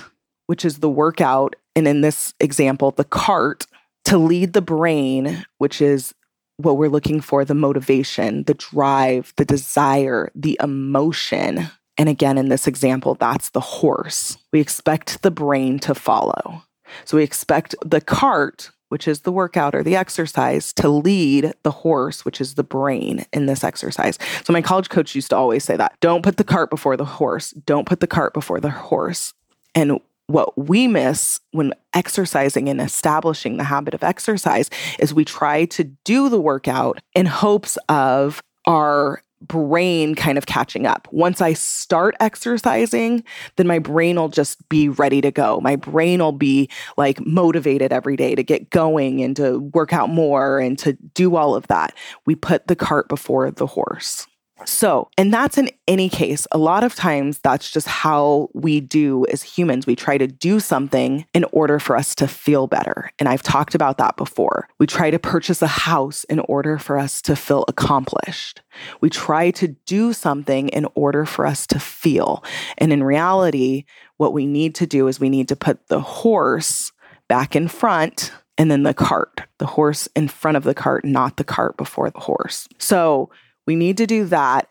which 0.46 0.64
is 0.64 0.78
the 0.78 0.90
workout, 0.90 1.56
and 1.74 1.88
in 1.88 2.02
this 2.02 2.34
example, 2.40 2.90
the 2.90 3.04
cart, 3.04 3.66
to 4.04 4.18
lead 4.18 4.52
the 4.52 4.62
brain, 4.62 5.44
which 5.58 5.80
is 5.80 6.14
what 6.58 6.76
we're 6.78 6.88
looking 6.88 7.20
for 7.20 7.44
the 7.44 7.54
motivation, 7.54 8.44
the 8.44 8.54
drive, 8.54 9.32
the 9.36 9.44
desire, 9.44 10.30
the 10.34 10.58
emotion. 10.62 11.68
And 11.98 12.08
again, 12.08 12.38
in 12.38 12.48
this 12.48 12.66
example, 12.66 13.14
that's 13.14 13.50
the 13.50 13.60
horse. 13.60 14.38
We 14.52 14.60
expect 14.60 15.22
the 15.22 15.30
brain 15.30 15.78
to 15.80 15.94
follow. 15.94 16.62
So 17.04 17.16
we 17.16 17.22
expect 17.22 17.74
the 17.84 18.00
cart, 18.00 18.70
which 18.88 19.08
is 19.08 19.20
the 19.20 19.32
workout 19.32 19.74
or 19.74 19.82
the 19.82 19.96
exercise, 19.96 20.72
to 20.74 20.88
lead 20.88 21.52
the 21.62 21.70
horse, 21.70 22.24
which 22.24 22.40
is 22.40 22.54
the 22.54 22.62
brain 22.62 23.26
in 23.32 23.46
this 23.46 23.64
exercise. 23.64 24.18
So 24.44 24.52
my 24.52 24.62
college 24.62 24.88
coach 24.88 25.14
used 25.14 25.30
to 25.30 25.36
always 25.36 25.64
say 25.64 25.76
that 25.76 25.94
don't 26.00 26.22
put 26.22 26.36
the 26.36 26.44
cart 26.44 26.70
before 26.70 26.96
the 26.96 27.04
horse. 27.04 27.50
Don't 27.50 27.86
put 27.86 28.00
the 28.00 28.06
cart 28.06 28.34
before 28.34 28.60
the 28.60 28.70
horse. 28.70 29.32
And 29.74 30.00
what 30.26 30.56
we 30.58 30.88
miss 30.88 31.40
when 31.52 31.72
exercising 31.94 32.68
and 32.68 32.80
establishing 32.80 33.56
the 33.56 33.64
habit 33.64 33.94
of 33.94 34.02
exercise 34.02 34.70
is 34.98 35.14
we 35.14 35.24
try 35.24 35.64
to 35.66 35.84
do 36.04 36.28
the 36.28 36.40
workout 36.40 37.00
in 37.14 37.26
hopes 37.26 37.78
of 37.88 38.42
our 38.66 39.22
brain 39.42 40.14
kind 40.14 40.38
of 40.38 40.46
catching 40.46 40.86
up. 40.86 41.06
Once 41.12 41.40
I 41.40 41.52
start 41.52 42.16
exercising, 42.20 43.22
then 43.56 43.66
my 43.66 43.78
brain 43.78 44.16
will 44.16 44.28
just 44.28 44.66
be 44.68 44.88
ready 44.88 45.20
to 45.20 45.30
go. 45.30 45.60
My 45.60 45.76
brain 45.76 46.20
will 46.20 46.32
be 46.32 46.70
like 46.96 47.24
motivated 47.24 47.92
every 47.92 48.16
day 48.16 48.34
to 48.34 48.42
get 48.42 48.70
going 48.70 49.22
and 49.22 49.36
to 49.36 49.58
work 49.74 49.92
out 49.92 50.08
more 50.08 50.58
and 50.58 50.78
to 50.80 50.94
do 51.14 51.36
all 51.36 51.54
of 51.54 51.66
that. 51.68 51.94
We 52.24 52.34
put 52.34 52.66
the 52.66 52.76
cart 52.76 53.08
before 53.08 53.50
the 53.50 53.66
horse. 53.66 54.26
So, 54.64 55.10
and 55.18 55.32
that's 55.32 55.58
in 55.58 55.70
any 55.86 56.08
case. 56.08 56.46
A 56.50 56.58
lot 56.58 56.82
of 56.82 56.94
times, 56.94 57.38
that's 57.40 57.70
just 57.70 57.86
how 57.86 58.48
we 58.54 58.80
do 58.80 59.26
as 59.30 59.42
humans. 59.42 59.86
We 59.86 59.94
try 59.94 60.16
to 60.16 60.26
do 60.26 60.60
something 60.60 61.26
in 61.34 61.44
order 61.52 61.78
for 61.78 61.96
us 61.96 62.14
to 62.16 62.26
feel 62.26 62.66
better. 62.66 63.10
And 63.18 63.28
I've 63.28 63.42
talked 63.42 63.74
about 63.74 63.98
that 63.98 64.16
before. 64.16 64.68
We 64.78 64.86
try 64.86 65.10
to 65.10 65.18
purchase 65.18 65.60
a 65.60 65.66
house 65.66 66.24
in 66.24 66.40
order 66.40 66.78
for 66.78 66.98
us 66.98 67.20
to 67.22 67.36
feel 67.36 67.64
accomplished. 67.68 68.62
We 69.00 69.10
try 69.10 69.50
to 69.52 69.68
do 69.68 70.12
something 70.12 70.68
in 70.70 70.86
order 70.94 71.26
for 71.26 71.46
us 71.46 71.66
to 71.68 71.78
feel. 71.78 72.42
And 72.78 72.92
in 72.92 73.02
reality, 73.02 73.84
what 74.16 74.32
we 74.32 74.46
need 74.46 74.74
to 74.76 74.86
do 74.86 75.06
is 75.06 75.20
we 75.20 75.28
need 75.28 75.48
to 75.48 75.56
put 75.56 75.88
the 75.88 76.00
horse 76.00 76.92
back 77.28 77.54
in 77.54 77.68
front 77.68 78.32
and 78.58 78.70
then 78.70 78.84
the 78.84 78.94
cart, 78.94 79.42
the 79.58 79.66
horse 79.66 80.08
in 80.16 80.28
front 80.28 80.56
of 80.56 80.64
the 80.64 80.74
cart, 80.74 81.04
not 81.04 81.36
the 81.36 81.44
cart 81.44 81.76
before 81.76 82.10
the 82.10 82.20
horse. 82.20 82.68
So, 82.78 83.30
we 83.66 83.76
need 83.76 83.96
to 83.98 84.06
do 84.06 84.24
that. 84.26 84.68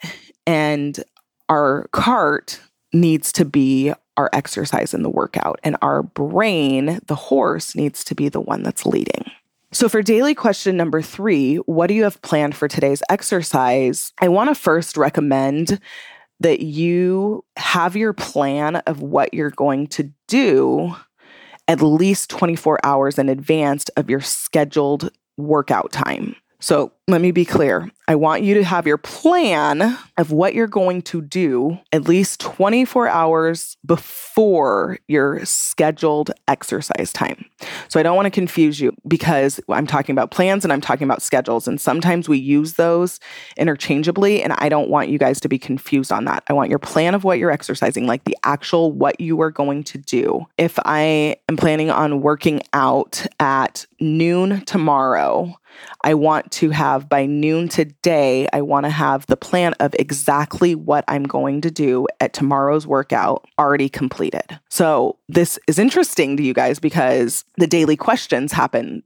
And 0.47 1.03
our 1.49 1.87
cart 1.91 2.59
needs 2.93 3.31
to 3.33 3.45
be 3.45 3.93
our 4.17 4.29
exercise 4.31 4.93
in 4.93 5.03
the 5.03 5.09
workout, 5.09 5.59
and 5.63 5.75
our 5.81 6.01
brain, 6.01 6.99
the 7.07 7.15
horse, 7.15 7.75
needs 7.75 8.03
to 8.05 8.15
be 8.15 8.29
the 8.29 8.39
one 8.39 8.63
that's 8.63 8.85
leading. 8.85 9.25
So, 9.73 9.89
for 9.89 10.01
daily 10.01 10.33
question 10.33 10.77
number 10.77 11.01
three, 11.01 11.57
what 11.57 11.87
do 11.87 11.93
you 11.93 12.03
have 12.03 12.21
planned 12.21 12.55
for 12.55 12.69
today's 12.69 13.03
exercise? 13.09 14.13
I 14.21 14.29
want 14.29 14.49
to 14.49 14.55
first 14.55 14.95
recommend 14.95 15.81
that 16.39 16.61
you 16.61 17.43
have 17.57 17.95
your 17.95 18.13
plan 18.13 18.77
of 18.87 19.01
what 19.01 19.33
you're 19.33 19.49
going 19.49 19.87
to 19.87 20.11
do 20.27 20.95
at 21.67 21.81
least 21.81 22.29
24 22.29 22.79
hours 22.83 23.17
in 23.17 23.27
advance 23.27 23.89
of 23.97 24.09
your 24.09 24.21
scheduled 24.21 25.09
workout 25.37 25.91
time. 25.91 26.35
So 26.65 26.93
let 27.07 27.21
me 27.21 27.29
be 27.29 27.45
clear. 27.45 27.91
I 28.07 28.15
want 28.15 28.41
you 28.41 28.55
to 28.55 28.63
have 28.63 28.87
your 28.87 28.97
plan 28.97 29.99
of 30.17 30.31
what 30.31 30.55
you're 30.55 30.65
going 30.65 31.03
to 31.03 31.21
do 31.21 31.77
at 31.91 32.07
least 32.07 32.39
24 32.39 33.07
hours 33.07 33.77
before 33.85 34.97
your 35.07 35.45
scheduled 35.45 36.31
exercise 36.47 37.13
time. 37.13 37.45
So 37.87 37.99
I 37.99 38.03
don't 38.03 38.15
want 38.15 38.25
to 38.25 38.31
confuse 38.31 38.79
you 38.79 38.95
because 39.07 39.59
I'm 39.69 39.85
talking 39.85 40.13
about 40.13 40.31
plans 40.31 40.63
and 40.63 40.73
I'm 40.73 40.81
talking 40.81 41.03
about 41.05 41.21
schedules. 41.21 41.67
And 41.67 41.79
sometimes 41.79 42.27
we 42.27 42.39
use 42.39 42.73
those 42.73 43.19
interchangeably. 43.57 44.41
And 44.41 44.53
I 44.53 44.67
don't 44.67 44.89
want 44.89 45.09
you 45.09 45.19
guys 45.19 45.39
to 45.41 45.47
be 45.47 45.59
confused 45.59 46.11
on 46.11 46.25
that. 46.25 46.43
I 46.49 46.53
want 46.53 46.71
your 46.71 46.79
plan 46.79 47.13
of 47.13 47.23
what 47.23 47.37
you're 47.37 47.51
exercising, 47.51 48.07
like 48.07 48.23
the 48.23 48.37
actual 48.43 48.91
what 48.91 49.21
you 49.21 49.39
are 49.41 49.51
going 49.51 49.83
to 49.83 49.99
do. 49.99 50.47
If 50.57 50.79
I 50.83 51.37
am 51.47 51.57
planning 51.57 51.91
on 51.91 52.21
working 52.21 52.63
out 52.73 53.23
at 53.39 53.85
noon 53.99 54.65
tomorrow, 54.65 55.55
I 56.03 56.13
want 56.13 56.51
to 56.53 56.69
have 56.69 57.09
by 57.09 57.25
noon 57.25 57.67
today, 57.67 58.47
I 58.53 58.61
want 58.61 58.85
to 58.85 58.89
have 58.89 59.25
the 59.27 59.37
plan 59.37 59.73
of 59.79 59.95
exactly 59.97 60.75
what 60.75 61.03
I'm 61.07 61.23
going 61.23 61.61
to 61.61 61.71
do 61.71 62.07
at 62.19 62.33
tomorrow's 62.33 62.85
workout 62.85 63.45
already 63.57 63.89
completed. 63.89 64.59
So, 64.69 65.17
this 65.27 65.59
is 65.67 65.79
interesting 65.79 66.37
to 66.37 66.43
you 66.43 66.53
guys 66.53 66.79
because 66.79 67.45
the 67.57 67.67
daily 67.67 67.95
questions 67.95 68.51
happen 68.51 69.03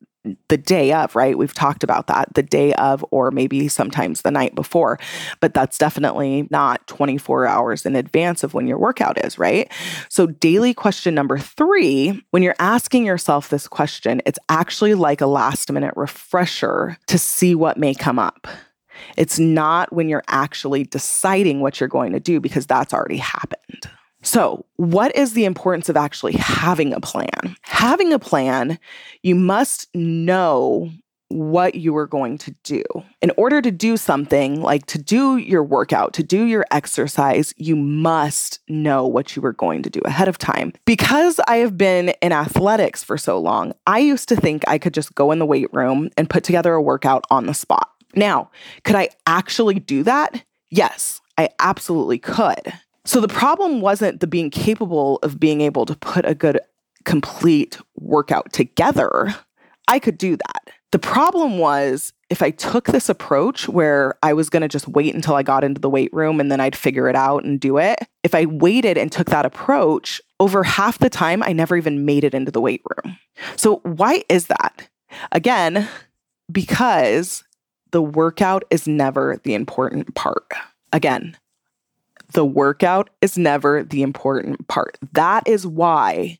the 0.48 0.58
day 0.58 0.94
of, 0.94 1.16
right? 1.16 1.38
We've 1.38 1.54
talked 1.54 1.84
about 1.84 2.08
that 2.08 2.34
the 2.34 2.44
day 2.44 2.74
of, 2.74 3.06
or 3.12 3.32
maybe 3.32 3.68
sometimes 3.68 4.22
the 4.22 4.32
night 4.32 4.56
before, 4.56 5.00
but 5.40 5.54
that's 5.54 5.78
definitely 5.78 6.48
not 6.52 6.86
24 6.88 7.48
hours 7.48 7.86
in 7.86 7.96
advance 7.96 8.44
of 8.44 8.54
when 8.54 8.68
your 8.68 8.78
workout 8.78 9.24
is, 9.24 9.38
right? 9.38 9.72
So, 10.10 10.28
daily 10.28 10.74
question 10.74 11.14
number 11.16 11.38
three 11.38 12.22
when 12.32 12.44
you're 12.44 12.56
asking 12.60 13.06
yourself 13.06 13.50
this 13.50 13.68
question, 13.68 14.22
it's 14.26 14.40
actually 14.50 14.94
like 14.94 15.22
a 15.22 15.28
last 15.28 15.72
minute 15.72 15.94
refresher 15.96 16.98
to 17.08 17.18
see 17.18 17.56
what 17.56 17.78
may 17.78 17.94
come 17.94 18.20
up. 18.20 18.48
It's 19.18 19.40
not 19.40 19.94
when 19.94 20.10
you're 20.10 20.24
actually 20.28 20.84
deciding 20.84 21.62
what 21.62 21.80
you're 21.80 21.90
going 21.90 22.14
to 22.14 22.20
do 22.20 22.40
because 22.40 22.66
that's 22.66 22.94
already 22.94 23.18
happened. 23.18 23.90
So, 24.22 24.66
what 24.76 25.16
is 25.16 25.34
the 25.34 25.46
importance 25.46 25.88
of 25.88 25.96
actually 25.96 26.34
having 26.34 26.94
a 26.94 27.00
plan? 27.00 27.56
Having 27.62 28.12
a 28.12 28.20
plan, 28.20 28.78
you 29.24 29.36
must 29.36 29.88
know 29.96 30.92
what 31.30 31.76
you 31.76 31.96
are 31.96 32.08
going 32.08 32.38
to 32.40 32.52
do. 32.64 32.84
In 33.22 33.32
order 33.38 33.62
to 33.62 33.72
do 33.72 33.98
something 33.98 34.62
like 34.62 34.88
to 34.88 34.98
do 34.98 35.38
your 35.38 35.64
workout, 35.64 36.14
to 36.14 36.24
do 36.24 36.44
your 36.44 36.66
exercise, 36.72 37.54
you 37.56 37.76
must 37.76 38.60
know 38.68 39.06
what 39.06 39.36
you 39.36 39.46
are 39.46 39.54
going 39.54 39.84
to 39.84 39.90
do 39.90 40.02
ahead 40.06 40.28
of 40.28 40.38
time. 40.38 40.74
Because 40.86 41.40
I 41.48 41.58
have 41.58 41.78
been 41.78 42.10
in 42.22 42.32
athletics 42.32 43.04
for 43.04 43.18
so 43.18 43.40
long, 43.40 43.74
I 43.86 44.00
used 44.00 44.28
to 44.30 44.36
think 44.36 44.68
I 44.68 44.80
could 44.80 44.94
just 44.94 45.14
go 45.16 45.32
in 45.32 45.40
the 45.40 45.46
weight 45.46 45.72
room 45.72 46.10
and 46.18 46.30
put 46.30 46.44
together 46.44 46.74
a 46.74 46.82
workout 46.82 47.26
on 47.30 47.46
the 47.46 47.54
spot. 47.54 47.90
Now, 48.16 48.50
could 48.84 48.96
I 48.96 49.10
actually 49.28 49.76
do 49.76 50.04
that? 50.04 50.44
Yes, 50.72 51.22
I 51.38 51.50
absolutely 51.60 52.18
could. 52.18 52.74
So 53.10 53.20
the 53.20 53.28
problem 53.28 53.82
wasn't 53.82 54.20
the 54.20 54.28
being 54.28 54.52
capable 54.52 55.18
of 55.24 55.40
being 55.40 55.62
able 55.62 55.84
to 55.88 55.96
put 55.96 56.26
a 56.26 56.36
good, 56.36 56.60
complete 57.06 57.80
workout 57.96 58.54
together. 58.54 59.34
I 59.88 59.98
could 59.98 60.16
do 60.16 60.36
that. 60.36 60.70
The 60.92 61.00
problem 61.00 61.58
was 61.58 62.14
if 62.30 62.44
I 62.44 62.52
took 62.52 62.86
this 62.86 63.10
approach 63.10 63.68
where 63.68 64.14
I 64.22 64.34
was 64.34 64.52
going 64.52 64.62
to 64.62 64.68
just 64.68 64.88
wait 64.88 65.16
until 65.16 65.34
I 65.34 65.42
got 65.42 65.64
into 65.64 65.82
the 65.82 65.90
weight 65.90 66.14
room 66.14 66.40
and 66.40 66.52
then 66.52 66.60
I'd 66.60 66.76
figure 66.76 67.10
it 67.10 67.16
out 67.16 67.44
and 67.44 67.60
do 67.60 67.80
it, 67.80 67.98
if 68.22 68.36
I 68.36 68.46
waited 68.46 68.96
and 68.96 69.12
took 69.12 69.32
that 69.32 69.44
approach, 69.44 70.22
over 70.40 70.64
half 70.64 71.00
the 71.00 71.10
time 71.10 71.42
I 71.42 71.52
never 71.52 71.76
even 71.76 72.06
made 72.06 72.24
it 72.24 72.36
into 72.36 72.52
the 72.52 72.62
weight 72.62 72.84
room. 73.04 73.18
So, 73.56 73.78
why 73.78 74.24
is 74.30 74.46
that? 74.46 74.88
Again, 75.32 75.90
because 76.52 77.44
the 77.90 78.04
workout 78.04 78.66
is 78.70 78.88
never 78.88 79.42
the 79.44 79.56
important 79.56 80.14
part. 80.14 80.54
Again, 80.94 81.38
the 82.34 82.46
workout 82.46 83.10
is 83.22 83.38
never 83.38 83.84
the 83.84 84.02
important 84.02 84.68
part. 84.68 84.98
That 85.14 85.48
is 85.48 85.66
why 85.66 86.40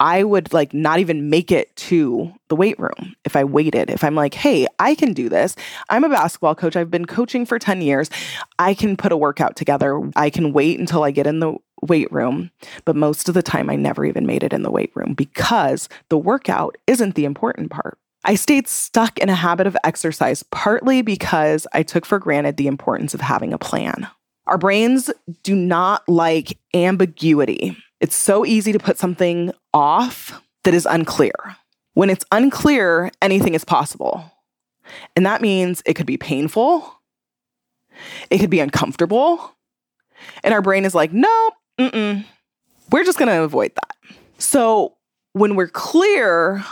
I 0.00 0.24
would 0.24 0.52
like 0.54 0.72
not 0.72 0.98
even 0.98 1.28
make 1.28 1.52
it 1.52 1.76
to 1.76 2.32
the 2.48 2.56
weight 2.56 2.78
room 2.80 3.14
if 3.26 3.36
I 3.36 3.44
waited. 3.44 3.90
If 3.90 4.02
I'm 4.02 4.14
like, 4.14 4.32
hey, 4.32 4.66
I 4.78 4.94
can 4.94 5.12
do 5.12 5.28
this. 5.28 5.54
I'm 5.90 6.04
a 6.04 6.08
basketball 6.08 6.54
coach. 6.54 6.74
I've 6.74 6.90
been 6.90 7.04
coaching 7.04 7.44
for 7.44 7.58
10 7.58 7.82
years. 7.82 8.08
I 8.58 8.72
can 8.72 8.96
put 8.96 9.12
a 9.12 9.16
workout 9.16 9.56
together. 9.56 10.00
I 10.16 10.30
can 10.30 10.54
wait 10.54 10.80
until 10.80 11.04
I 11.04 11.10
get 11.10 11.26
in 11.26 11.40
the 11.40 11.56
weight 11.82 12.10
room. 12.10 12.50
But 12.86 12.96
most 12.96 13.28
of 13.28 13.34
the 13.34 13.42
time, 13.42 13.68
I 13.68 13.76
never 13.76 14.06
even 14.06 14.26
made 14.26 14.42
it 14.42 14.54
in 14.54 14.62
the 14.62 14.70
weight 14.70 14.90
room 14.94 15.12
because 15.12 15.90
the 16.08 16.18
workout 16.18 16.76
isn't 16.86 17.14
the 17.14 17.26
important 17.26 17.70
part. 17.70 17.98
I 18.24 18.34
stayed 18.34 18.68
stuck 18.68 19.18
in 19.18 19.28
a 19.28 19.34
habit 19.34 19.66
of 19.66 19.76
exercise 19.84 20.42
partly 20.50 21.02
because 21.02 21.66
I 21.72 21.82
took 21.82 22.06
for 22.06 22.18
granted 22.18 22.56
the 22.56 22.66
importance 22.66 23.12
of 23.12 23.20
having 23.20 23.52
a 23.52 23.58
plan. 23.58 24.08
Our 24.50 24.58
brains 24.58 25.10
do 25.44 25.54
not 25.54 26.06
like 26.08 26.58
ambiguity. 26.74 27.76
It's 28.00 28.16
so 28.16 28.44
easy 28.44 28.72
to 28.72 28.80
put 28.80 28.98
something 28.98 29.52
off 29.72 30.42
that 30.64 30.74
is 30.74 30.86
unclear. 30.90 31.32
When 31.94 32.10
it's 32.10 32.24
unclear, 32.32 33.12
anything 33.22 33.54
is 33.54 33.64
possible. 33.64 34.24
And 35.14 35.24
that 35.24 35.40
means 35.40 35.84
it 35.86 35.94
could 35.94 36.06
be 36.06 36.16
painful, 36.16 37.00
it 38.28 38.38
could 38.38 38.50
be 38.50 38.58
uncomfortable. 38.58 39.54
And 40.42 40.52
our 40.52 40.62
brain 40.62 40.84
is 40.84 40.96
like, 40.96 41.12
no, 41.12 41.50
mm-mm. 41.78 42.24
we're 42.90 43.04
just 43.04 43.18
going 43.18 43.30
to 43.30 43.42
avoid 43.42 43.72
that. 43.76 44.16
So 44.38 44.96
when 45.32 45.54
we're 45.54 45.68
clear, 45.68 46.64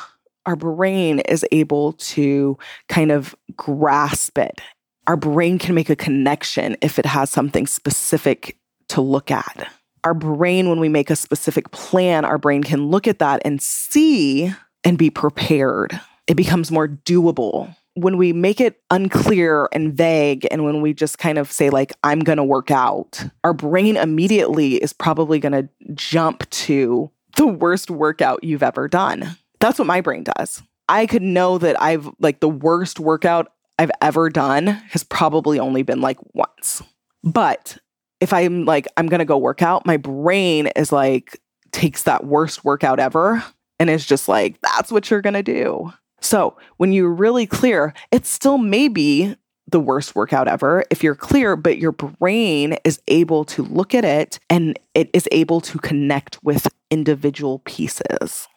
our 0.47 0.56
brain 0.56 1.20
is 1.20 1.47
able 1.52 1.92
to 1.92 2.58
kind 2.88 3.12
of 3.12 3.37
grasp 3.56 4.37
it 4.37 4.61
our 5.08 5.16
brain 5.16 5.58
can 5.58 5.74
make 5.74 5.88
a 5.88 5.96
connection 5.96 6.76
if 6.82 6.98
it 6.98 7.06
has 7.06 7.30
something 7.30 7.66
specific 7.66 8.58
to 8.88 9.00
look 9.00 9.30
at. 9.30 9.68
Our 10.04 10.14
brain, 10.14 10.68
when 10.68 10.80
we 10.80 10.88
make 10.88 11.10
a 11.10 11.16
specific 11.16 11.70
plan, 11.70 12.24
our 12.26 12.38
brain 12.38 12.62
can 12.62 12.88
look 12.88 13.08
at 13.08 13.18
that 13.18 13.40
and 13.44 13.60
see 13.60 14.52
and 14.84 14.98
be 14.98 15.10
prepared. 15.10 15.98
It 16.26 16.36
becomes 16.36 16.70
more 16.70 16.86
doable. 16.86 17.74
When 17.94 18.18
we 18.18 18.32
make 18.32 18.60
it 18.60 18.80
unclear 18.90 19.68
and 19.72 19.94
vague, 19.94 20.46
and 20.50 20.62
when 20.64 20.82
we 20.82 20.92
just 20.92 21.18
kind 21.18 21.38
of 21.38 21.50
say, 21.50 21.70
like, 21.70 21.94
I'm 22.04 22.20
gonna 22.20 22.44
work 22.44 22.70
out, 22.70 23.24
our 23.42 23.54
brain 23.54 23.96
immediately 23.96 24.74
is 24.76 24.92
probably 24.92 25.40
gonna 25.40 25.68
jump 25.94 26.48
to 26.50 27.10
the 27.36 27.46
worst 27.46 27.90
workout 27.90 28.44
you've 28.44 28.62
ever 28.62 28.88
done. 28.88 29.36
That's 29.58 29.78
what 29.78 29.86
my 29.86 30.00
brain 30.00 30.24
does. 30.36 30.62
I 30.88 31.06
could 31.06 31.22
know 31.22 31.58
that 31.58 31.80
I've 31.80 32.08
like 32.20 32.40
the 32.40 32.48
worst 32.48 33.00
workout 33.00 33.52
I've 33.78 33.90
ever 34.00 34.28
done 34.30 34.66
has 34.66 35.04
probably 35.04 35.58
only 35.58 35.82
been 35.82 36.00
like 36.00 36.18
once. 36.35 36.82
But 37.23 37.78
if 38.20 38.32
I'm 38.32 38.64
like, 38.64 38.87
I'm 38.97 39.06
going 39.06 39.20
to 39.20 39.25
go 39.25 39.38
work 39.38 39.62
out, 39.62 39.87
my 39.87 39.97
brain 39.97 40.68
is 40.76 40.92
like, 40.92 41.40
takes 41.70 42.04
that 42.04 42.25
worst 42.25 42.64
workout 42.64 42.99
ever 42.99 43.44
and 43.78 43.90
is 43.90 44.04
just 44.04 44.28
like, 44.28 44.61
that's 44.61 44.90
what 44.90 45.11
you're 45.11 45.20
going 45.20 45.35
to 45.35 45.42
do. 45.42 45.92
So 46.20 46.56
when 46.78 46.92
you're 46.92 47.12
really 47.12 47.47
clear, 47.47 47.94
it 48.11 48.26
still 48.26 48.58
may 48.58 48.88
be 48.88 49.37
the 49.70 49.78
worst 49.78 50.16
workout 50.16 50.49
ever 50.49 50.85
if 50.90 51.04
you're 51.04 51.14
clear, 51.14 51.54
but 51.54 51.78
your 51.78 51.92
brain 51.92 52.76
is 52.85 53.00
able 53.06 53.44
to 53.44 53.62
look 53.62 53.94
at 53.94 54.04
it 54.04 54.40
and 54.49 54.78
it 54.94 55.11
is 55.12 55.28
able 55.30 55.61
to 55.61 55.78
connect 55.78 56.42
with 56.42 56.66
individual 56.90 57.61
pieces. 57.61 58.49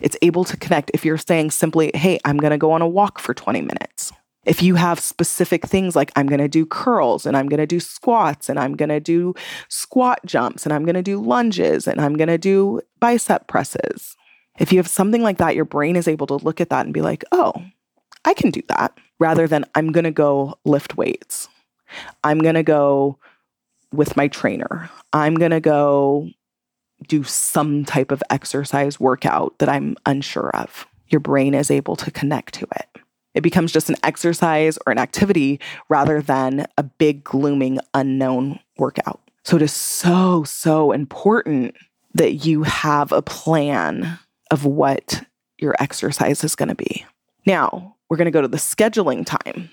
It's 0.00 0.16
able 0.22 0.44
to 0.44 0.56
connect 0.56 0.92
if 0.94 1.04
you're 1.04 1.18
saying 1.18 1.50
simply, 1.50 1.90
hey, 1.94 2.20
I'm 2.24 2.36
going 2.36 2.52
to 2.52 2.58
go 2.58 2.70
on 2.70 2.82
a 2.82 2.88
walk 2.88 3.18
for 3.18 3.34
20 3.34 3.60
minutes. 3.60 4.12
If 4.44 4.62
you 4.62 4.74
have 4.74 4.98
specific 4.98 5.66
things 5.66 5.94
like 5.94 6.10
I'm 6.16 6.26
going 6.26 6.40
to 6.40 6.48
do 6.48 6.66
curls 6.66 7.26
and 7.26 7.36
I'm 7.36 7.48
going 7.48 7.60
to 7.60 7.66
do 7.66 7.78
squats 7.78 8.48
and 8.48 8.58
I'm 8.58 8.74
going 8.74 8.88
to 8.88 9.00
do 9.00 9.34
squat 9.68 10.18
jumps 10.26 10.64
and 10.66 10.72
I'm 10.72 10.84
going 10.84 10.96
to 10.96 11.02
do 11.02 11.20
lunges 11.20 11.86
and 11.86 12.00
I'm 12.00 12.16
going 12.16 12.28
to 12.28 12.38
do 12.38 12.80
bicep 12.98 13.46
presses. 13.46 14.16
If 14.58 14.72
you 14.72 14.78
have 14.78 14.88
something 14.88 15.22
like 15.22 15.38
that, 15.38 15.54
your 15.54 15.64
brain 15.64 15.96
is 15.96 16.08
able 16.08 16.26
to 16.26 16.36
look 16.36 16.60
at 16.60 16.70
that 16.70 16.84
and 16.84 16.92
be 16.92 17.02
like, 17.02 17.24
oh, 17.30 17.52
I 18.24 18.34
can 18.34 18.50
do 18.50 18.62
that 18.68 18.98
rather 19.18 19.46
than 19.46 19.64
I'm 19.74 19.92
going 19.92 20.04
to 20.04 20.10
go 20.10 20.58
lift 20.64 20.96
weights. 20.96 21.48
I'm 22.24 22.38
going 22.38 22.54
to 22.54 22.62
go 22.62 23.18
with 23.92 24.16
my 24.16 24.28
trainer. 24.28 24.90
I'm 25.12 25.34
going 25.34 25.50
to 25.50 25.60
go 25.60 26.30
do 27.06 27.22
some 27.24 27.84
type 27.84 28.10
of 28.10 28.22
exercise 28.30 28.98
workout 28.98 29.58
that 29.58 29.68
I'm 29.68 29.96
unsure 30.06 30.50
of. 30.50 30.86
Your 31.08 31.20
brain 31.20 31.54
is 31.54 31.70
able 31.70 31.96
to 31.96 32.10
connect 32.10 32.54
to 32.54 32.66
it. 32.76 33.01
It 33.34 33.42
becomes 33.42 33.72
just 33.72 33.88
an 33.88 33.96
exercise 34.02 34.78
or 34.86 34.92
an 34.92 34.98
activity 34.98 35.60
rather 35.88 36.20
than 36.20 36.66
a 36.76 36.82
big, 36.82 37.24
glooming, 37.24 37.78
unknown 37.94 38.58
workout. 38.76 39.20
So 39.44 39.56
it 39.56 39.62
is 39.62 39.72
so, 39.72 40.44
so 40.44 40.92
important 40.92 41.74
that 42.14 42.46
you 42.46 42.62
have 42.62 43.10
a 43.12 43.22
plan 43.22 44.18
of 44.50 44.64
what 44.64 45.24
your 45.58 45.74
exercise 45.78 46.44
is 46.44 46.54
going 46.54 46.68
to 46.68 46.74
be. 46.74 47.06
Now, 47.46 47.96
we're 48.08 48.18
going 48.18 48.26
to 48.26 48.30
go 48.30 48.42
to 48.42 48.48
the 48.48 48.58
scheduling 48.58 49.24
time. 49.24 49.70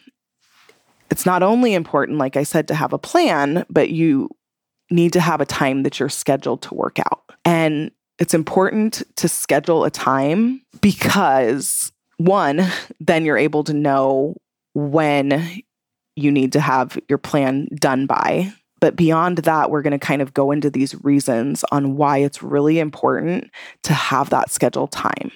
It's 1.12 1.26
not 1.26 1.44
only 1.44 1.74
important, 1.74 2.18
like 2.18 2.38
I 2.38 2.44
said, 2.44 2.68
to 2.70 2.76
have 2.76 2.94
a 2.94 2.98
plan, 3.00 3.66
but 3.70 3.90
you 3.90 4.30
need 4.90 5.14
to 5.14 5.20
have 5.22 5.42
a 5.42 5.46
time 5.46 5.84
that 5.84 6.00
you're 6.00 6.10
scheduled 6.10 6.62
to 6.64 6.74
work 6.74 7.00
out. 7.00 7.24
And 7.46 7.92
it's 8.20 8.34
important 8.34 9.04
to 9.18 9.28
schedule 9.28 9.86
a 9.86 9.92
time 9.92 10.62
because 10.82 11.92
one, 12.20 12.70
then 13.00 13.24
you're 13.26 13.38
able 13.38 13.64
to 13.64 13.74
know 13.74 14.36
when 14.74 15.64
you 16.16 16.32
need 16.32 16.52
to 16.54 16.60
have 16.60 17.00
your 17.08 17.18
plan 17.18 17.68
done 17.76 18.06
by. 18.06 18.54
But 18.82 18.96
beyond 18.96 19.40
that, 19.40 19.72
we're 19.72 19.82
going 19.82 19.98
to 19.98 20.06
kind 20.06 20.22
of 20.22 20.34
go 20.34 20.52
into 20.52 20.70
these 20.70 21.02
reasons 21.04 21.64
on 21.72 21.96
why 21.96 22.20
it's 22.20 22.44
really 22.44 22.80
important 22.80 23.50
to 23.84 23.94
have 23.94 24.30
that 24.30 24.52
scheduled 24.52 24.92
time 24.92 25.32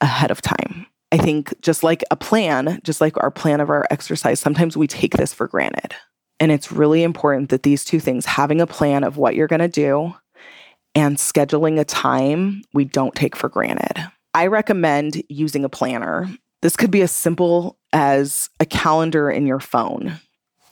ahead 0.00 0.30
of 0.30 0.40
time. 0.40 0.86
I 1.12 1.18
think 1.18 1.52
just 1.62 1.82
like 1.82 2.04
a 2.10 2.16
plan, 2.16 2.80
just 2.84 3.00
like 3.00 3.16
our 3.22 3.30
plan 3.30 3.60
of 3.60 3.68
our 3.68 3.86
exercise, 3.90 4.38
sometimes 4.38 4.76
we 4.76 4.86
take 4.86 5.16
this 5.16 5.34
for 5.34 5.48
granted. 5.48 5.94
And 6.38 6.52
it's 6.52 6.72
really 6.72 7.02
important 7.02 7.50
that 7.50 7.64
these 7.64 7.84
two 7.84 8.00
things, 8.00 8.24
having 8.24 8.60
a 8.60 8.66
plan 8.66 9.02
of 9.02 9.16
what 9.16 9.34
you're 9.34 9.48
going 9.48 9.60
to 9.60 9.68
do 9.68 10.14
and 10.94 11.16
scheduling 11.16 11.78
a 11.78 11.84
time, 11.84 12.62
we 12.72 12.84
don't 12.84 13.14
take 13.14 13.34
for 13.34 13.48
granted. 13.48 14.10
I 14.34 14.46
recommend 14.46 15.22
using 15.28 15.64
a 15.64 15.68
planner. 15.68 16.28
This 16.62 16.76
could 16.76 16.90
be 16.90 17.02
as 17.02 17.10
simple 17.10 17.78
as 17.92 18.50
a 18.60 18.66
calendar 18.66 19.30
in 19.30 19.46
your 19.46 19.60
phone. 19.60 20.20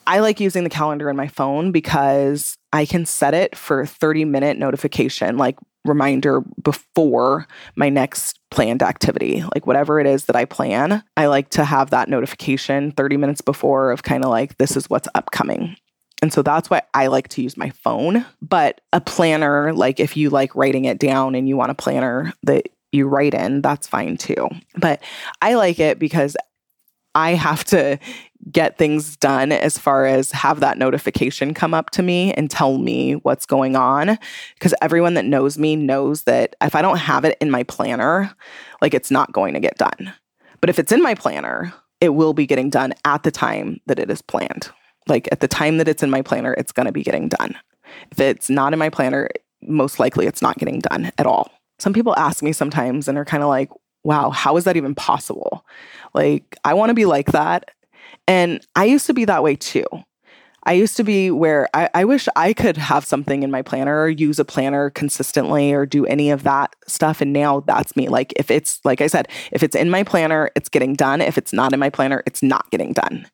I 0.06 0.20
like 0.20 0.40
using 0.40 0.64
the 0.64 0.70
calendar 0.70 1.10
in 1.10 1.16
my 1.16 1.28
phone 1.28 1.70
because 1.70 2.56
I 2.72 2.86
can 2.86 3.04
set 3.04 3.34
it 3.34 3.56
for 3.56 3.84
30 3.84 4.24
minute 4.24 4.58
notification, 4.58 5.36
like 5.36 5.58
reminder 5.84 6.40
before 6.62 7.46
my 7.76 7.88
next 7.88 8.38
planned 8.50 8.82
activity, 8.82 9.42
like 9.54 9.66
whatever 9.66 10.00
it 10.00 10.06
is 10.06 10.26
that 10.26 10.36
I 10.36 10.44
plan. 10.44 11.02
I 11.16 11.26
like 11.26 11.50
to 11.50 11.64
have 11.64 11.90
that 11.90 12.08
notification 12.08 12.92
30 12.92 13.16
minutes 13.16 13.40
before 13.40 13.90
of 13.90 14.02
kind 14.02 14.24
of 14.24 14.30
like, 14.30 14.56
this 14.56 14.76
is 14.76 14.88
what's 14.88 15.08
upcoming. 15.14 15.76
And 16.20 16.32
so 16.32 16.42
that's 16.42 16.68
why 16.68 16.82
I 16.94 17.06
like 17.08 17.28
to 17.28 17.42
use 17.42 17.56
my 17.56 17.70
phone. 17.70 18.24
But 18.42 18.80
a 18.92 19.00
planner, 19.00 19.72
like 19.72 20.00
if 20.00 20.16
you 20.16 20.30
like 20.30 20.54
writing 20.54 20.86
it 20.86 20.98
down 20.98 21.34
and 21.34 21.48
you 21.48 21.56
want 21.56 21.70
a 21.70 21.76
planner 21.76 22.32
that 22.44 22.68
you 22.92 23.06
write 23.06 23.34
in, 23.34 23.62
that's 23.62 23.86
fine 23.86 24.16
too. 24.16 24.48
But 24.76 25.02
I 25.42 25.54
like 25.54 25.78
it 25.78 25.98
because 25.98 26.36
I 27.14 27.34
have 27.34 27.64
to 27.66 27.98
get 28.50 28.78
things 28.78 29.16
done 29.16 29.50
as 29.52 29.76
far 29.76 30.06
as 30.06 30.30
have 30.30 30.60
that 30.60 30.78
notification 30.78 31.52
come 31.52 31.74
up 31.74 31.90
to 31.90 32.02
me 32.02 32.32
and 32.34 32.50
tell 32.50 32.78
me 32.78 33.14
what's 33.14 33.46
going 33.46 33.76
on. 33.76 34.18
Because 34.54 34.74
everyone 34.80 35.14
that 35.14 35.24
knows 35.24 35.58
me 35.58 35.76
knows 35.76 36.22
that 36.22 36.54
if 36.62 36.74
I 36.74 36.82
don't 36.82 36.98
have 36.98 37.24
it 37.24 37.36
in 37.40 37.50
my 37.50 37.64
planner, 37.64 38.32
like 38.80 38.94
it's 38.94 39.10
not 39.10 39.32
going 39.32 39.54
to 39.54 39.60
get 39.60 39.78
done. 39.78 40.14
But 40.60 40.70
if 40.70 40.78
it's 40.78 40.92
in 40.92 41.02
my 41.02 41.14
planner, 41.14 41.74
it 42.00 42.10
will 42.10 42.32
be 42.32 42.46
getting 42.46 42.70
done 42.70 42.94
at 43.04 43.22
the 43.22 43.30
time 43.30 43.80
that 43.86 43.98
it 43.98 44.10
is 44.10 44.22
planned. 44.22 44.70
Like 45.08 45.28
at 45.32 45.40
the 45.40 45.48
time 45.48 45.78
that 45.78 45.88
it's 45.88 46.02
in 46.02 46.10
my 46.10 46.22
planner, 46.22 46.54
it's 46.54 46.72
going 46.72 46.86
to 46.86 46.92
be 46.92 47.02
getting 47.02 47.28
done. 47.28 47.56
If 48.10 48.20
it's 48.20 48.50
not 48.50 48.72
in 48.72 48.78
my 48.78 48.90
planner, 48.90 49.28
most 49.62 49.98
likely 49.98 50.26
it's 50.26 50.42
not 50.42 50.58
getting 50.58 50.80
done 50.80 51.10
at 51.18 51.26
all. 51.26 51.50
Some 51.78 51.92
people 51.92 52.16
ask 52.16 52.42
me 52.42 52.52
sometimes 52.52 53.08
and 53.08 53.16
are 53.18 53.24
kind 53.24 53.42
of 53.42 53.48
like, 53.48 53.70
wow, 54.04 54.30
how 54.30 54.56
is 54.56 54.64
that 54.64 54.76
even 54.76 54.94
possible? 54.94 55.64
Like, 56.14 56.56
I 56.64 56.74
want 56.74 56.90
to 56.90 56.94
be 56.94 57.04
like 57.04 57.32
that. 57.32 57.70
And 58.26 58.64
I 58.74 58.84
used 58.84 59.06
to 59.06 59.14
be 59.14 59.24
that 59.26 59.42
way 59.42 59.56
too. 59.56 59.84
I 60.68 60.72
used 60.72 60.98
to 60.98 61.02
be 61.02 61.30
where 61.30 61.66
I, 61.72 61.88
I, 61.94 62.04
wish 62.04 62.28
I 62.36 62.52
could 62.52 62.76
have 62.76 63.02
something 63.02 63.42
in 63.42 63.50
my 63.50 63.62
planner 63.62 64.02
or 64.02 64.10
use 64.10 64.38
a 64.38 64.44
planner 64.44 64.90
consistently 64.90 65.72
or 65.72 65.86
do 65.86 66.04
any 66.04 66.28
of 66.28 66.42
that 66.42 66.76
stuff. 66.86 67.22
And 67.22 67.32
now 67.32 67.60
that's 67.60 67.96
me. 67.96 68.08
Like, 68.08 68.34
if 68.36 68.50
it's, 68.50 68.78
like 68.84 69.00
I 69.00 69.06
said, 69.06 69.28
if 69.50 69.62
it's 69.62 69.74
in 69.74 69.88
my 69.88 70.02
planner, 70.02 70.50
it's 70.54 70.68
getting 70.68 70.92
done. 70.92 71.22
If 71.22 71.38
it's 71.38 71.54
not 71.54 71.72
in 71.72 71.80
my 71.80 71.88
planner, 71.88 72.22
it's 72.26 72.42
not 72.42 72.70
getting 72.70 72.92
done. 72.92 73.26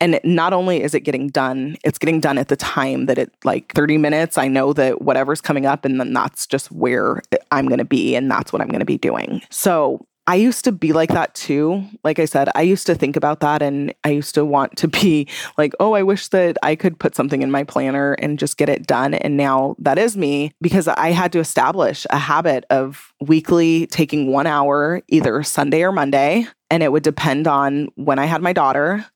And 0.00 0.18
not 0.24 0.54
only 0.54 0.82
is 0.82 0.94
it 0.94 1.00
getting 1.00 1.28
done, 1.28 1.76
it's 1.84 1.98
getting 1.98 2.20
done 2.20 2.38
at 2.38 2.48
the 2.48 2.56
time 2.56 3.04
that 3.04 3.18
it, 3.18 3.34
like 3.44 3.74
30 3.74 3.98
minutes, 3.98 4.38
I 4.38 4.48
know 4.48 4.72
that 4.72 5.02
whatever's 5.02 5.42
coming 5.42 5.66
up, 5.66 5.84
and 5.84 6.00
then 6.00 6.14
that's 6.14 6.46
just 6.46 6.72
where 6.72 7.20
I'm 7.50 7.68
going 7.68 7.80
to 7.80 7.84
be. 7.84 8.16
And 8.16 8.30
that's 8.30 8.50
what 8.50 8.62
I'm 8.62 8.68
going 8.68 8.80
to 8.80 8.86
be 8.86 8.96
doing. 8.96 9.42
So 9.50 10.06
I 10.28 10.34
used 10.34 10.64
to 10.64 10.72
be 10.72 10.92
like 10.92 11.08
that 11.08 11.34
too. 11.34 11.86
Like 12.04 12.18
I 12.18 12.26
said, 12.26 12.50
I 12.54 12.60
used 12.60 12.86
to 12.88 12.94
think 12.94 13.16
about 13.16 13.40
that 13.40 13.62
and 13.62 13.94
I 14.04 14.10
used 14.10 14.34
to 14.34 14.44
want 14.44 14.76
to 14.76 14.86
be 14.86 15.26
like, 15.58 15.72
oh, 15.80 15.94
I 15.94 16.02
wish 16.02 16.28
that 16.28 16.58
I 16.62 16.76
could 16.76 17.00
put 17.00 17.16
something 17.16 17.40
in 17.40 17.50
my 17.50 17.64
planner 17.64 18.12
and 18.12 18.38
just 18.38 18.58
get 18.58 18.68
it 18.68 18.86
done. 18.86 19.14
And 19.14 19.38
now 19.38 19.74
that 19.78 19.96
is 19.96 20.18
me 20.18 20.52
because 20.60 20.86
I 20.86 21.12
had 21.12 21.32
to 21.32 21.38
establish 21.38 22.06
a 22.10 22.18
habit 22.18 22.66
of 22.68 23.14
weekly 23.22 23.86
taking 23.86 24.30
one 24.30 24.46
hour, 24.46 25.00
either 25.08 25.42
Sunday 25.42 25.82
or 25.82 25.92
Monday. 25.92 26.46
And 26.70 26.82
it 26.82 26.92
would 26.92 27.04
depend 27.04 27.48
on 27.48 27.88
when 27.94 28.18
I 28.18 28.26
had 28.26 28.42
my 28.42 28.52
daughter. 28.52 29.06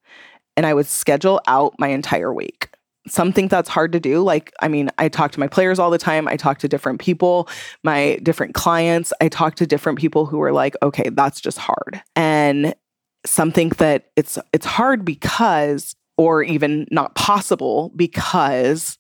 And 0.57 0.65
I 0.65 0.73
would 0.73 0.87
schedule 0.87 1.43
out 1.47 1.75
my 1.79 1.89
entire 1.89 2.33
week 2.33 2.72
something 3.09 3.49
that's 3.49 3.69
hard 3.69 3.93
to 3.93 4.01
do. 4.01 4.23
Like, 4.23 4.53
I 4.61 4.69
mean, 4.69 4.91
I 4.99 5.09
talk 5.09 5.33
to 5.33 5.41
my 5.41 5.49
players 5.49 5.79
all 5.79 5.91
the 5.91 5.99
time. 5.99 6.29
I 6.29 6.37
talk 6.37 6.59
to 6.59 6.69
different 6.69 7.01
people, 7.01 7.49
my 7.83 8.19
different 8.23 8.55
clients. 8.55 9.13
I 9.21 9.29
talk 9.29 9.57
to 9.57 9.67
different 9.67 9.99
people 9.99 10.27
who 10.27 10.41
are 10.43 10.53
like, 10.53 10.77
okay, 10.83 11.09
that's 11.11 11.41
just 11.41 11.59
hard. 11.59 12.01
And 12.17 12.75
something 13.25 13.71
that 13.79 14.11
it's 14.17 14.39
it's 14.53 14.67
hard 14.67 15.05
because 15.05 15.95
or 16.17 16.43
even 16.43 16.87
not 16.91 17.15
possible 17.15 17.93
because 17.97 18.99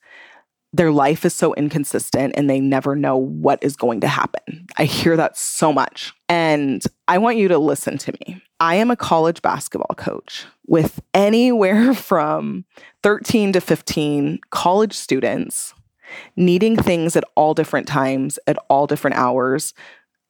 their 0.73 0.91
life 0.91 1.25
is 1.25 1.35
so 1.35 1.53
inconsistent 1.55 2.33
and 2.37 2.49
they 2.49 2.61
never 2.61 2.97
know 2.97 3.17
what 3.17 3.63
is 3.63 3.77
going 3.77 4.01
to 4.01 4.09
happen. 4.09 4.67
I 4.79 4.85
hear 4.85 5.17
that 5.17 5.37
so 5.37 5.73
much. 5.73 6.13
And 6.29 6.83
I 7.09 7.19
want 7.19 7.37
you 7.37 7.49
to 7.49 7.59
listen 7.59 7.99
to 7.99 8.13
me. 8.13 8.43
I 8.59 8.77
am 8.77 8.91
a 8.91 8.97
college 8.97 9.43
basketball 9.43 9.95
coach 9.97 10.47
with 10.67 11.01
anywhere 11.13 11.95
from 11.95 12.65
13 13.03 13.53
to 13.53 13.61
15 13.61 14.41
college 14.51 14.95
students 14.95 15.75
needing 16.37 16.77
things 16.77 17.17
at 17.17 17.25
all 17.35 17.55
different 17.55 17.89
times, 17.89 18.39
at 18.47 18.59
all 18.69 18.87
different 18.87 19.17
hours 19.17 19.75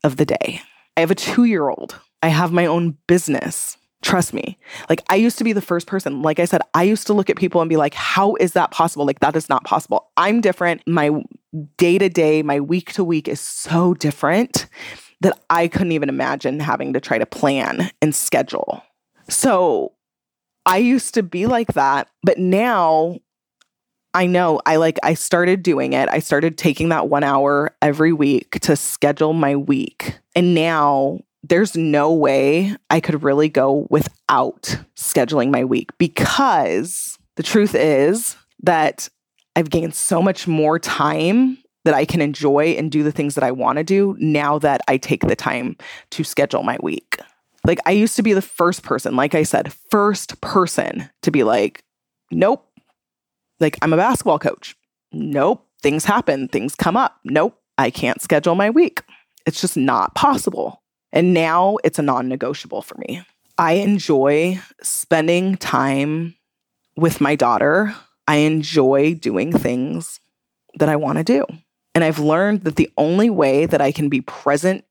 of 0.04 0.16
the 0.16 0.24
day. 0.24 0.62
I 0.96 1.00
have 1.00 1.10
a 1.10 1.16
two 1.16 1.44
year 1.44 1.68
old. 1.68 1.96
I 2.22 2.28
have 2.28 2.52
my 2.52 2.66
own 2.66 2.96
business. 3.06 3.76
Trust 4.02 4.34
me. 4.34 4.58
Like, 4.88 5.02
I 5.08 5.14
used 5.14 5.38
to 5.38 5.44
be 5.44 5.52
the 5.52 5.62
first 5.62 5.86
person. 5.86 6.22
Like 6.22 6.40
I 6.40 6.44
said, 6.44 6.60
I 6.74 6.82
used 6.82 7.06
to 7.06 7.12
look 7.12 7.30
at 7.30 7.36
people 7.36 7.60
and 7.60 7.68
be 7.68 7.76
like, 7.76 7.94
how 7.94 8.34
is 8.34 8.52
that 8.52 8.72
possible? 8.72 9.06
Like, 9.06 9.20
that 9.20 9.36
is 9.36 9.48
not 9.48 9.64
possible. 9.64 10.10
I'm 10.16 10.40
different. 10.40 10.82
My 10.86 11.22
day 11.76 11.98
to 11.98 12.08
day, 12.08 12.42
my 12.42 12.58
week 12.60 12.92
to 12.94 13.04
week 13.04 13.28
is 13.28 13.40
so 13.40 13.94
different 13.94 14.66
that 15.20 15.38
I 15.50 15.68
couldn't 15.68 15.92
even 15.92 16.08
imagine 16.08 16.58
having 16.58 16.92
to 16.94 17.00
try 17.00 17.18
to 17.18 17.26
plan 17.26 17.92
and 18.02 18.12
schedule. 18.12 18.82
So 19.28 19.92
I 20.66 20.78
used 20.78 21.14
to 21.14 21.22
be 21.22 21.46
like 21.46 21.74
that, 21.74 22.08
but 22.24 22.38
now 22.38 23.18
I 24.14 24.26
know 24.26 24.60
I 24.66 24.76
like 24.76 24.98
I 25.02 25.14
started 25.14 25.62
doing 25.62 25.92
it. 25.92 26.08
I 26.08 26.18
started 26.18 26.58
taking 26.58 26.88
that 26.88 27.08
1 27.08 27.22
hour 27.22 27.74
every 27.80 28.12
week 28.12 28.58
to 28.60 28.74
schedule 28.74 29.32
my 29.32 29.54
week. 29.54 30.18
And 30.34 30.54
now 30.54 31.20
there's 31.42 31.76
no 31.76 32.12
way 32.12 32.76
I 32.90 33.00
could 33.00 33.22
really 33.22 33.48
go 33.48 33.86
without 33.90 34.76
scheduling 34.96 35.50
my 35.50 35.64
week 35.64 35.90
because 35.98 37.18
the 37.36 37.42
truth 37.42 37.74
is 37.74 38.36
that 38.62 39.08
I've 39.56 39.70
gained 39.70 39.94
so 39.94 40.22
much 40.22 40.46
more 40.46 40.78
time 40.78 41.58
that 41.84 41.94
I 41.94 42.04
can 42.04 42.20
enjoy 42.20 42.76
and 42.78 42.92
do 42.92 43.02
the 43.02 43.12
things 43.12 43.34
that 43.34 43.44
I 43.44 43.50
want 43.50 43.78
to 43.78 43.84
do 43.84 44.16
now 44.20 44.58
that 44.60 44.82
I 44.86 44.96
take 44.96 45.26
the 45.26 45.36
time 45.36 45.76
to 46.10 46.24
schedule 46.24 46.62
my 46.62 46.78
week. 46.80 47.18
Like 47.66 47.80
I 47.86 47.90
used 47.90 48.16
to 48.16 48.22
be 48.22 48.32
the 48.32 48.42
first 48.42 48.82
person, 48.82 49.16
like 49.16 49.34
I 49.34 49.42
said, 49.42 49.72
first 49.90 50.40
person 50.40 51.10
to 51.22 51.30
be 51.30 51.42
like, 51.42 51.82
nope. 52.30 52.66
Like 53.60 53.78
I'm 53.82 53.92
a 53.92 53.96
basketball 53.96 54.38
coach. 54.38 54.76
Nope. 55.12 55.66
Things 55.82 56.04
happen, 56.04 56.48
things 56.48 56.74
come 56.76 56.96
up. 56.96 57.18
Nope. 57.24 57.58
I 57.78 57.90
can't 57.90 58.22
schedule 58.22 58.54
my 58.54 58.70
week. 58.70 59.02
It's 59.46 59.60
just 59.60 59.76
not 59.76 60.14
possible. 60.14 60.81
And 61.12 61.34
now 61.34 61.78
it's 61.84 61.98
a 61.98 62.02
non 62.02 62.28
negotiable 62.28 62.82
for 62.82 62.96
me. 62.98 63.24
I 63.58 63.74
enjoy 63.74 64.60
spending 64.82 65.56
time 65.56 66.34
with 66.96 67.20
my 67.20 67.36
daughter. 67.36 67.94
I 68.26 68.36
enjoy 68.36 69.14
doing 69.14 69.52
things 69.52 70.20
that 70.78 70.88
I 70.88 70.96
want 70.96 71.18
to 71.18 71.24
do. 71.24 71.44
And 71.94 72.02
I've 72.02 72.18
learned 72.18 72.62
that 72.62 72.76
the 72.76 72.90
only 72.96 73.28
way 73.28 73.66
that 73.66 73.80
I 73.80 73.92
can 73.92 74.08
be 74.08 74.22
present 74.22 74.84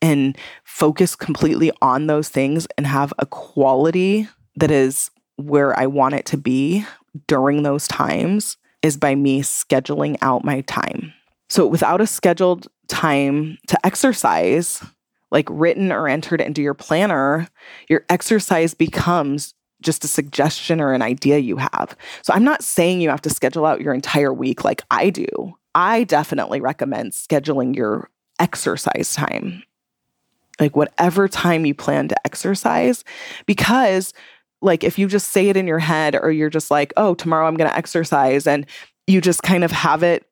and 0.00 0.38
focus 0.64 1.16
completely 1.16 1.72
on 1.82 2.06
those 2.06 2.28
things 2.28 2.66
and 2.76 2.86
have 2.86 3.12
a 3.18 3.26
quality 3.26 4.28
that 4.56 4.70
is 4.70 5.10
where 5.36 5.78
I 5.78 5.86
want 5.86 6.14
it 6.14 6.26
to 6.26 6.36
be 6.36 6.86
during 7.26 7.62
those 7.62 7.88
times 7.88 8.56
is 8.82 8.96
by 8.96 9.14
me 9.14 9.42
scheduling 9.42 10.16
out 10.22 10.44
my 10.44 10.60
time. 10.62 11.12
So 11.48 11.66
without 11.66 12.00
a 12.00 12.06
scheduled 12.06 12.68
time 12.88 13.58
to 13.68 13.86
exercise, 13.86 14.82
like 15.30 15.46
written 15.50 15.92
or 15.92 16.08
entered 16.08 16.40
into 16.40 16.62
your 16.62 16.74
planner, 16.74 17.48
your 17.88 18.04
exercise 18.08 18.74
becomes 18.74 19.54
just 19.82 20.04
a 20.04 20.08
suggestion 20.08 20.80
or 20.80 20.92
an 20.92 21.02
idea 21.02 21.38
you 21.38 21.56
have. 21.56 21.96
So 22.22 22.32
I'm 22.32 22.44
not 22.44 22.64
saying 22.64 23.00
you 23.00 23.10
have 23.10 23.22
to 23.22 23.30
schedule 23.30 23.66
out 23.66 23.80
your 23.80 23.92
entire 23.92 24.32
week 24.32 24.64
like 24.64 24.82
I 24.90 25.10
do. 25.10 25.26
I 25.74 26.04
definitely 26.04 26.60
recommend 26.60 27.12
scheduling 27.12 27.76
your 27.76 28.10
exercise 28.38 29.14
time 29.14 29.62
like 30.60 30.76
whatever 30.76 31.28
time 31.28 31.66
you 31.66 31.74
plan 31.74 32.08
to 32.08 32.26
exercise 32.26 33.04
because 33.46 34.12
like 34.62 34.84
if 34.84 34.98
you 34.98 35.06
just 35.06 35.28
say 35.28 35.48
it 35.48 35.56
in 35.56 35.66
your 35.66 35.78
head 35.78 36.14
or 36.14 36.30
you're 36.30 36.50
just 36.50 36.70
like 36.70 36.92
oh 36.96 37.14
tomorrow 37.14 37.46
i'm 37.46 37.56
going 37.56 37.70
to 37.70 37.76
exercise 37.76 38.46
and 38.46 38.66
you 39.06 39.20
just 39.20 39.42
kind 39.42 39.64
of 39.64 39.70
have 39.70 40.02
it 40.02 40.26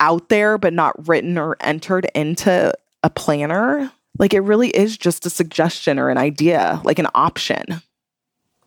out 0.00 0.28
there 0.28 0.58
but 0.58 0.72
not 0.72 1.08
written 1.08 1.38
or 1.38 1.56
entered 1.60 2.06
into 2.14 2.72
a 3.02 3.10
planner 3.10 3.90
like 4.18 4.34
it 4.34 4.40
really 4.40 4.70
is 4.70 4.96
just 4.96 5.26
a 5.26 5.30
suggestion 5.30 5.98
or 5.98 6.08
an 6.08 6.18
idea 6.18 6.80
like 6.84 6.98
an 6.98 7.08
option 7.14 7.82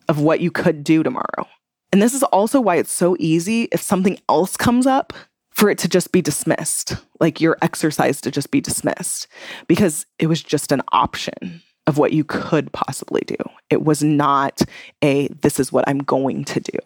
of 0.08 0.20
what 0.20 0.40
you 0.40 0.52
could 0.52 0.84
do 0.84 1.04
tomorrow 1.04 1.48
and 1.92 2.02
this 2.02 2.14
is 2.14 2.24
also 2.24 2.62
why 2.62 2.76
it's 2.76 2.92
so 2.92 3.16
easy 3.20 3.64
if 3.72 3.82
something 3.82 4.20
else 4.30 4.56
comes 4.56 4.86
up 4.86 5.14
for 5.52 5.70
it 5.70 5.78
to 5.80 5.90
just 5.90 6.12
be 6.12 6.22
dismissed, 6.22 6.96
like 7.20 7.42
your 7.42 7.58
exercise 7.62 8.22
to 8.22 8.32
just 8.32 8.52
be 8.52 8.62
dismissed, 8.62 9.28
because 9.68 10.06
it 10.18 10.28
was 10.28 10.42
just 10.42 10.72
an 10.72 10.82
option 10.92 11.62
of 11.88 11.98
what 11.98 12.14
you 12.14 12.24
could 12.24 12.72
possibly 12.72 13.22
do. 13.26 13.36
It 13.70 13.84
was 13.84 14.04
not 14.04 14.62
a, 15.02 15.28
this 15.28 15.60
is 15.60 15.72
what 15.72 15.84
I'm 15.88 16.00
going 16.00 16.46
to 16.46 16.60
do. 16.60 16.80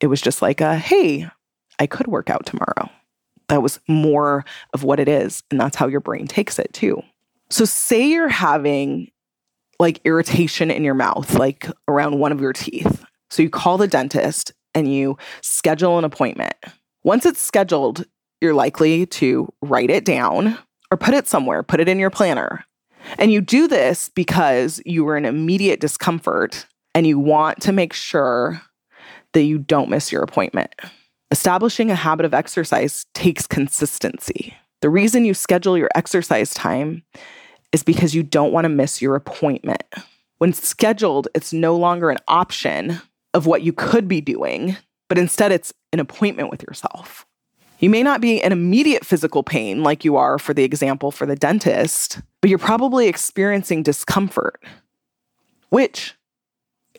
It 0.00 0.06
was 0.06 0.20
just 0.20 0.40
like 0.40 0.60
a, 0.60 0.76
hey, 0.76 1.28
I 1.78 1.86
could 1.86 2.06
work 2.06 2.30
out 2.30 2.46
tomorrow. 2.46 2.90
That 3.48 3.62
was 3.62 3.78
more 3.86 4.44
of 4.72 4.82
what 4.82 5.00
it 5.00 5.08
is. 5.08 5.42
And 5.50 5.60
that's 5.60 5.76
how 5.76 5.86
your 5.86 6.00
brain 6.00 6.26
takes 6.26 6.58
it 6.58 6.72
too. 6.72 7.02
So, 7.50 7.64
say 7.64 8.08
you're 8.08 8.28
having 8.28 9.10
like 9.80 10.00
irritation 10.04 10.70
in 10.70 10.84
your 10.84 10.94
mouth, 10.94 11.34
like 11.34 11.68
around 11.86 12.18
one 12.18 12.32
of 12.32 12.40
your 12.40 12.52
teeth. 12.52 13.04
So, 13.30 13.42
you 13.42 13.50
call 13.50 13.78
the 13.78 13.88
dentist 13.88 14.52
and 14.74 14.92
you 14.92 15.16
schedule 15.40 15.98
an 15.98 16.04
appointment 16.04 16.54
Once 17.02 17.24
it's 17.24 17.40
scheduled, 17.40 18.04
you're 18.40 18.54
likely 18.54 19.06
to 19.06 19.48
write 19.62 19.90
it 19.90 20.04
down 20.04 20.58
or 20.90 20.96
put 20.96 21.14
it 21.14 21.26
somewhere, 21.26 21.62
put 21.62 21.80
it 21.80 21.88
in 21.88 21.98
your 21.98 22.10
planner. 22.10 22.64
And 23.18 23.32
you 23.32 23.40
do 23.40 23.66
this 23.66 24.10
because 24.10 24.82
you 24.84 25.08
are 25.08 25.16
in 25.16 25.24
immediate 25.24 25.80
discomfort 25.80 26.66
and 26.94 27.06
you 27.06 27.18
want 27.18 27.60
to 27.62 27.72
make 27.72 27.92
sure 27.92 28.60
that 29.32 29.42
you 29.42 29.58
don't 29.58 29.90
miss 29.90 30.12
your 30.12 30.22
appointment. 30.22 30.74
Establishing 31.30 31.90
a 31.90 31.94
habit 31.94 32.26
of 32.26 32.34
exercise 32.34 33.06
takes 33.14 33.46
consistency. 33.46 34.54
The 34.80 34.90
reason 34.90 35.24
you 35.24 35.34
schedule 35.34 35.76
your 35.76 35.90
exercise 35.94 36.54
time 36.54 37.02
is 37.72 37.82
because 37.82 38.14
you 38.14 38.22
don't 38.22 38.52
want 38.52 38.64
to 38.64 38.70
miss 38.70 39.02
your 39.02 39.14
appointment. 39.14 39.82
When 40.38 40.52
scheduled, 40.52 41.28
it's 41.34 41.52
no 41.52 41.76
longer 41.76 42.10
an 42.10 42.18
option 42.28 43.00
of 43.34 43.46
what 43.46 43.62
you 43.62 43.72
could 43.72 44.08
be 44.08 44.20
doing, 44.20 44.76
but 45.08 45.18
instead 45.18 45.52
it's 45.52 45.72
an 45.92 46.00
appointment 46.00 46.50
with 46.50 46.62
yourself. 46.62 47.26
You 47.78 47.90
may 47.90 48.02
not 48.02 48.20
be 48.20 48.42
in 48.42 48.50
immediate 48.50 49.06
physical 49.06 49.42
pain 49.42 49.82
like 49.82 50.04
you 50.04 50.16
are 50.16 50.38
for 50.38 50.52
the 50.52 50.64
example 50.64 51.10
for 51.12 51.26
the 51.26 51.36
dentist, 51.36 52.20
but 52.40 52.50
you're 52.50 52.58
probably 52.58 53.06
experiencing 53.06 53.82
discomfort, 53.82 54.62
which 55.68 56.14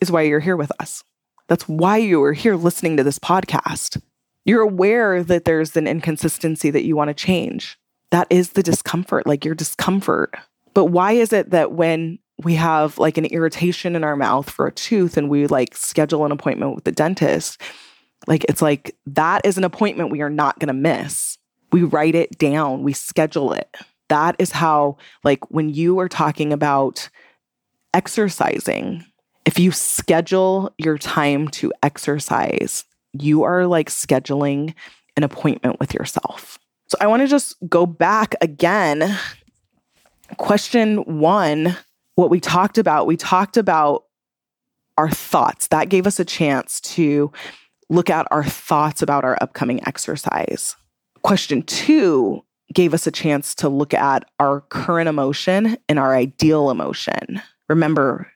is 0.00 0.10
why 0.10 0.22
you're 0.22 0.40
here 0.40 0.56
with 0.56 0.72
us. 0.80 1.04
That's 1.48 1.68
why 1.68 1.98
you 1.98 2.22
are 2.22 2.32
here 2.32 2.56
listening 2.56 2.96
to 2.96 3.04
this 3.04 3.18
podcast. 3.18 4.00
You're 4.44 4.62
aware 4.62 5.22
that 5.22 5.44
there's 5.44 5.76
an 5.76 5.86
inconsistency 5.86 6.70
that 6.70 6.84
you 6.84 6.96
want 6.96 7.08
to 7.08 7.14
change. 7.14 7.78
That 8.10 8.26
is 8.30 8.50
the 8.50 8.62
discomfort, 8.62 9.26
like 9.26 9.44
your 9.44 9.54
discomfort. 9.54 10.34
But 10.74 10.86
why 10.86 11.12
is 11.12 11.32
it 11.32 11.50
that 11.50 11.72
when 11.72 12.18
we 12.42 12.54
have 12.54 12.98
like 12.98 13.18
an 13.18 13.26
irritation 13.26 13.94
in 13.96 14.04
our 14.04 14.16
mouth 14.16 14.48
for 14.48 14.66
a 14.66 14.72
tooth 14.72 15.16
and 15.16 15.28
we 15.28 15.46
like 15.46 15.76
schedule 15.76 16.24
an 16.24 16.32
appointment 16.32 16.74
with 16.74 16.84
the 16.84 16.92
dentist, 16.92 17.60
like 18.26 18.44
it's 18.44 18.62
like 18.62 18.96
that 19.06 19.44
is 19.44 19.58
an 19.58 19.64
appointment 19.64 20.10
we 20.10 20.22
are 20.22 20.30
not 20.30 20.58
going 20.58 20.68
to 20.68 20.74
miss. 20.74 21.38
We 21.72 21.82
write 21.82 22.14
it 22.14 22.38
down, 22.38 22.82
we 22.82 22.92
schedule 22.92 23.52
it. 23.52 23.76
That 24.08 24.34
is 24.40 24.50
how, 24.50 24.96
like, 25.22 25.50
when 25.52 25.70
you 25.70 26.00
are 26.00 26.08
talking 26.08 26.52
about 26.52 27.08
exercising, 27.94 29.04
if 29.44 29.56
you 29.58 29.70
schedule 29.70 30.74
your 30.78 30.98
time 30.98 31.46
to 31.48 31.72
exercise, 31.82 32.84
you 33.12 33.44
are 33.44 33.66
like 33.66 33.88
scheduling 33.88 34.74
an 35.16 35.22
appointment 35.22 35.78
with 35.78 35.94
yourself. 35.94 36.58
So 36.88 36.98
I 37.00 37.06
want 37.06 37.22
to 37.22 37.28
just 37.28 37.56
go 37.68 37.86
back 37.86 38.34
again. 38.40 39.16
Question 40.36 40.98
one 41.18 41.76
what 42.14 42.30
we 42.30 42.40
talked 42.40 42.76
about, 42.76 43.06
we 43.06 43.16
talked 43.16 43.56
about 43.56 44.04
our 44.98 45.10
thoughts. 45.10 45.68
That 45.68 45.88
gave 45.88 46.06
us 46.06 46.20
a 46.20 46.24
chance 46.24 46.80
to 46.82 47.32
look 47.88 48.10
at 48.10 48.26
our 48.30 48.44
thoughts 48.44 49.00
about 49.00 49.24
our 49.24 49.38
upcoming 49.40 49.80
exercise. 49.86 50.76
Question 51.22 51.62
two 51.62 52.44
gave 52.74 52.94
us 52.94 53.06
a 53.06 53.10
chance 53.10 53.54
to 53.56 53.68
look 53.68 53.94
at 53.94 54.24
our 54.38 54.60
current 54.60 55.08
emotion 55.08 55.76
and 55.88 55.98
our 55.98 56.14
ideal 56.14 56.70
emotion. 56.70 57.42
Remember, 57.68 58.30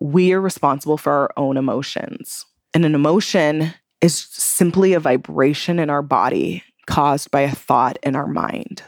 we 0.00 0.32
are 0.32 0.40
responsible 0.40 0.98
for 0.98 1.12
our 1.12 1.30
own 1.36 1.56
emotions. 1.56 2.46
And 2.74 2.84
an 2.84 2.94
emotion 2.94 3.74
is 4.00 4.16
simply 4.16 4.92
a 4.92 5.00
vibration 5.00 5.78
in 5.78 5.88
our 5.88 6.02
body 6.02 6.62
caused 6.86 7.30
by 7.30 7.42
a 7.42 7.54
thought 7.54 7.98
in 8.02 8.16
our 8.16 8.26
mind. 8.26 8.82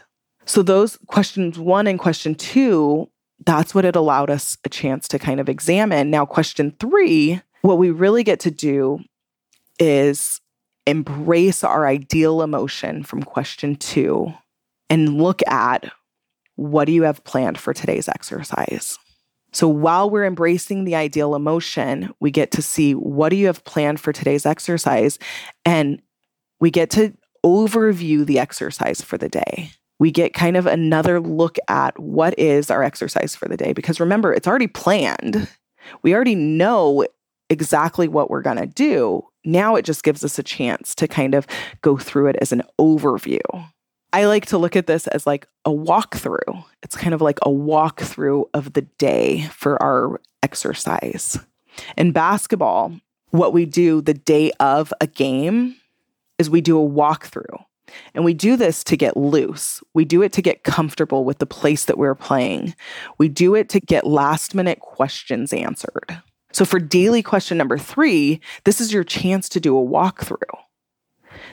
So, 0.49 0.63
those 0.63 0.97
questions 1.05 1.59
one 1.59 1.85
and 1.85 1.99
question 1.99 2.33
two, 2.33 3.07
that's 3.45 3.75
what 3.75 3.85
it 3.85 3.95
allowed 3.95 4.31
us 4.31 4.57
a 4.65 4.69
chance 4.69 5.07
to 5.09 5.19
kind 5.19 5.39
of 5.39 5.47
examine. 5.47 6.09
Now, 6.09 6.25
question 6.25 6.75
three, 6.79 7.39
what 7.61 7.77
we 7.77 7.91
really 7.91 8.23
get 8.23 8.39
to 8.39 8.49
do 8.49 8.97
is 9.77 10.41
embrace 10.87 11.63
our 11.63 11.85
ideal 11.85 12.41
emotion 12.41 13.03
from 13.03 13.21
question 13.21 13.75
two 13.75 14.33
and 14.89 15.21
look 15.21 15.47
at 15.47 15.91
what 16.55 16.85
do 16.85 16.93
you 16.93 17.03
have 17.03 17.23
planned 17.23 17.59
for 17.59 17.71
today's 17.71 18.09
exercise? 18.09 18.97
So 19.53 19.67
while 19.67 20.09
we're 20.09 20.25
embracing 20.25 20.83
the 20.83 20.95
ideal 20.95 21.35
emotion, 21.35 22.11
we 22.19 22.31
get 22.31 22.49
to 22.53 22.63
see 22.63 22.93
what 22.93 23.29
do 23.29 23.35
you 23.35 23.45
have 23.45 23.63
planned 23.65 23.99
for 23.99 24.11
today's 24.11 24.47
exercise 24.47 25.19
and 25.63 26.01
we 26.59 26.71
get 26.71 26.89
to 26.91 27.13
overview 27.45 28.25
the 28.25 28.39
exercise 28.39 28.99
for 28.99 29.19
the 29.19 29.29
day. 29.29 29.73
We 29.99 30.11
get 30.11 30.33
kind 30.33 30.55
of 30.57 30.65
another 30.65 31.19
look 31.19 31.57
at 31.67 31.99
what 31.99 32.37
is 32.39 32.71
our 32.71 32.81
exercise 32.83 33.35
for 33.35 33.47
the 33.47 33.57
day 33.57 33.73
because 33.73 33.99
remember, 33.99 34.33
it's 34.33 34.47
already 34.47 34.67
planned. 34.67 35.47
We 36.01 36.15
already 36.15 36.35
know 36.35 37.05
exactly 37.49 38.07
what 38.07 38.29
we're 38.29 38.41
going 38.41 38.57
to 38.57 38.65
do. 38.65 39.25
Now 39.43 39.75
it 39.75 39.85
just 39.85 40.03
gives 40.03 40.23
us 40.23 40.37
a 40.37 40.43
chance 40.43 40.93
to 40.95 41.07
kind 41.07 41.33
of 41.33 41.47
go 41.81 41.97
through 41.97 42.27
it 42.27 42.37
as 42.41 42.51
an 42.51 42.61
overview. 42.79 43.39
I 44.11 44.25
like 44.25 44.47
to 44.47 44.57
look 44.57 44.75
at 44.75 44.87
this 44.87 45.07
as 45.07 45.27
like 45.27 45.47
a 45.65 45.69
walkthrough. 45.69 46.63
It's 46.81 46.97
kind 46.97 47.13
of 47.13 47.21
like 47.21 47.39
a 47.43 47.49
walkthrough 47.49 48.45
of 48.53 48.73
the 48.73 48.81
day 48.81 49.43
for 49.53 49.81
our 49.81 50.19
exercise. 50.41 51.37
In 51.97 52.11
basketball, 52.11 52.93
what 53.29 53.53
we 53.53 53.65
do 53.65 54.01
the 54.01 54.13
day 54.13 54.51
of 54.59 54.91
a 54.99 55.07
game 55.07 55.75
is 56.37 56.49
we 56.49 56.61
do 56.61 56.79
a 56.79 56.89
walkthrough. 56.89 57.65
And 58.13 58.23
we 58.23 58.33
do 58.33 58.55
this 58.55 58.83
to 58.85 58.97
get 58.97 59.17
loose. 59.17 59.81
We 59.93 60.05
do 60.05 60.21
it 60.21 60.33
to 60.33 60.41
get 60.41 60.63
comfortable 60.63 61.25
with 61.25 61.39
the 61.39 61.45
place 61.45 61.85
that 61.85 61.97
we're 61.97 62.15
playing. 62.15 62.75
We 63.17 63.29
do 63.29 63.55
it 63.55 63.69
to 63.69 63.79
get 63.79 64.05
last 64.05 64.55
minute 64.55 64.79
questions 64.79 65.53
answered. 65.53 66.21
So, 66.51 66.65
for 66.65 66.79
daily 66.79 67.21
question 67.21 67.57
number 67.57 67.77
three, 67.77 68.41
this 68.63 68.81
is 68.81 68.91
your 68.91 69.03
chance 69.03 69.49
to 69.49 69.59
do 69.59 69.77
a 69.77 69.85
walkthrough. 69.85 70.37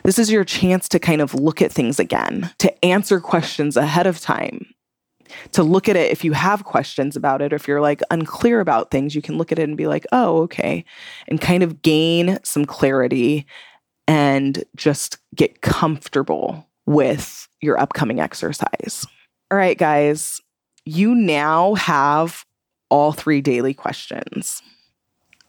This 0.04 0.18
is 0.18 0.30
your 0.30 0.44
chance 0.44 0.88
to 0.88 0.98
kind 0.98 1.20
of 1.20 1.34
look 1.34 1.60
at 1.60 1.72
things 1.72 1.98
again, 1.98 2.50
to 2.58 2.84
answer 2.84 3.20
questions 3.20 3.76
ahead 3.76 4.06
of 4.06 4.20
time, 4.20 4.66
to 5.52 5.62
look 5.62 5.88
at 5.88 5.96
it 5.96 6.10
if 6.10 6.24
you 6.24 6.32
have 6.32 6.64
questions 6.64 7.16
about 7.16 7.42
it, 7.42 7.52
or 7.52 7.56
if 7.56 7.68
you're 7.68 7.80
like 7.80 8.00
unclear 8.10 8.60
about 8.60 8.90
things, 8.90 9.14
you 9.14 9.22
can 9.22 9.36
look 9.36 9.52
at 9.52 9.58
it 9.58 9.68
and 9.68 9.76
be 9.76 9.86
like, 9.86 10.06
oh, 10.12 10.42
okay, 10.42 10.84
and 11.28 11.40
kind 11.40 11.62
of 11.62 11.82
gain 11.82 12.38
some 12.42 12.64
clarity 12.64 13.46
and 14.08 14.64
just 14.76 15.18
get 15.34 15.62
comfortable 15.62 16.66
with 16.86 17.48
your 17.60 17.78
upcoming 17.80 18.20
exercise. 18.20 19.06
All 19.50 19.58
right, 19.58 19.76
guys, 19.76 20.40
you 20.84 21.14
now 21.14 21.74
have 21.74 22.44
all 22.88 23.12
three 23.12 23.40
daily 23.40 23.74
questions. 23.74 24.62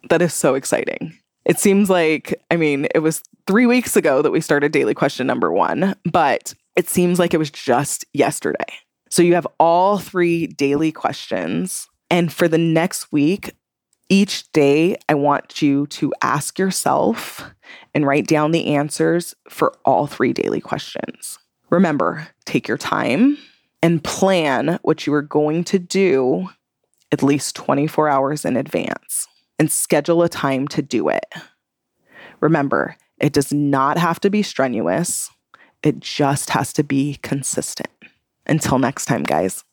That 0.09 0.21
is 0.21 0.33
so 0.33 0.55
exciting. 0.55 1.17
It 1.45 1.59
seems 1.59 1.89
like, 1.89 2.41
I 2.51 2.57
mean, 2.57 2.87
it 2.93 2.99
was 2.99 3.21
three 3.45 3.65
weeks 3.65 3.95
ago 3.95 4.21
that 4.21 4.31
we 4.31 4.41
started 4.41 4.71
daily 4.71 4.93
question 4.93 5.27
number 5.27 5.51
one, 5.51 5.95
but 6.11 6.53
it 6.75 6.89
seems 6.89 7.19
like 7.19 7.33
it 7.33 7.37
was 7.37 7.51
just 7.51 8.05
yesterday. 8.13 8.65
So 9.09 9.21
you 9.21 9.35
have 9.35 9.47
all 9.59 9.97
three 9.97 10.47
daily 10.47 10.91
questions. 10.91 11.87
And 12.09 12.31
for 12.31 12.47
the 12.47 12.57
next 12.57 13.11
week, 13.11 13.53
each 14.09 14.51
day, 14.51 14.97
I 15.09 15.15
want 15.15 15.61
you 15.61 15.87
to 15.87 16.13
ask 16.21 16.57
yourself 16.57 17.43
and 17.93 18.05
write 18.05 18.27
down 18.27 18.51
the 18.51 18.67
answers 18.75 19.35
for 19.49 19.73
all 19.83 20.07
three 20.07 20.33
daily 20.33 20.61
questions. 20.61 21.37
Remember, 21.69 22.27
take 22.45 22.67
your 22.67 22.77
time 22.77 23.37
and 23.81 24.03
plan 24.03 24.79
what 24.83 25.05
you 25.05 25.13
are 25.13 25.21
going 25.21 25.63
to 25.65 25.79
do 25.79 26.49
at 27.11 27.23
least 27.23 27.55
24 27.55 28.09
hours 28.09 28.45
in 28.45 28.57
advance 28.57 29.27
and 29.59 29.71
schedule 29.71 30.23
a 30.23 30.29
time 30.29 30.67
to 30.69 30.81
do 30.81 31.09
it. 31.09 31.25
Remember, 32.39 32.95
it 33.17 33.33
does 33.33 33.51
not 33.51 33.97
have 33.97 34.19
to 34.21 34.29
be 34.29 34.43
strenuous, 34.43 35.29
it 35.83 35.99
just 35.99 36.51
has 36.51 36.73
to 36.73 36.83
be 36.83 37.17
consistent. 37.21 37.89
Until 38.45 38.79
next 38.79 39.05
time, 39.05 39.23
guys, 39.23 39.63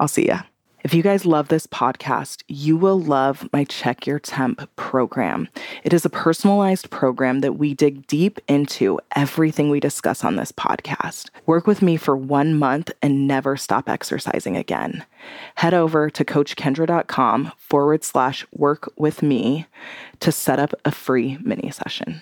I'll 0.00 0.08
see 0.08 0.26
ya. 0.26 0.42
If 0.84 0.92
you 0.92 1.02
guys 1.02 1.24
love 1.24 1.48
this 1.48 1.66
podcast, 1.66 2.42
you 2.46 2.76
will 2.76 3.00
love 3.00 3.48
my 3.54 3.64
Check 3.64 4.06
Your 4.06 4.18
Temp 4.18 4.68
program. 4.76 5.48
It 5.82 5.94
is 5.94 6.04
a 6.04 6.10
personalized 6.10 6.90
program 6.90 7.40
that 7.40 7.54
we 7.54 7.72
dig 7.72 8.06
deep 8.06 8.38
into 8.48 9.00
everything 9.16 9.70
we 9.70 9.80
discuss 9.80 10.22
on 10.24 10.36
this 10.36 10.52
podcast. 10.52 11.30
Work 11.46 11.66
with 11.66 11.80
me 11.80 11.96
for 11.96 12.14
one 12.14 12.58
month 12.58 12.92
and 13.00 13.26
never 13.26 13.56
stop 13.56 13.88
exercising 13.88 14.58
again. 14.58 15.06
Head 15.54 15.72
over 15.72 16.10
to 16.10 16.22
coachkendra.com 16.22 17.52
forward 17.56 18.04
slash 18.04 18.44
work 18.52 18.92
with 18.98 19.22
me 19.22 19.64
to 20.20 20.30
set 20.30 20.58
up 20.58 20.74
a 20.84 20.90
free 20.90 21.38
mini 21.40 21.70
session. 21.70 22.20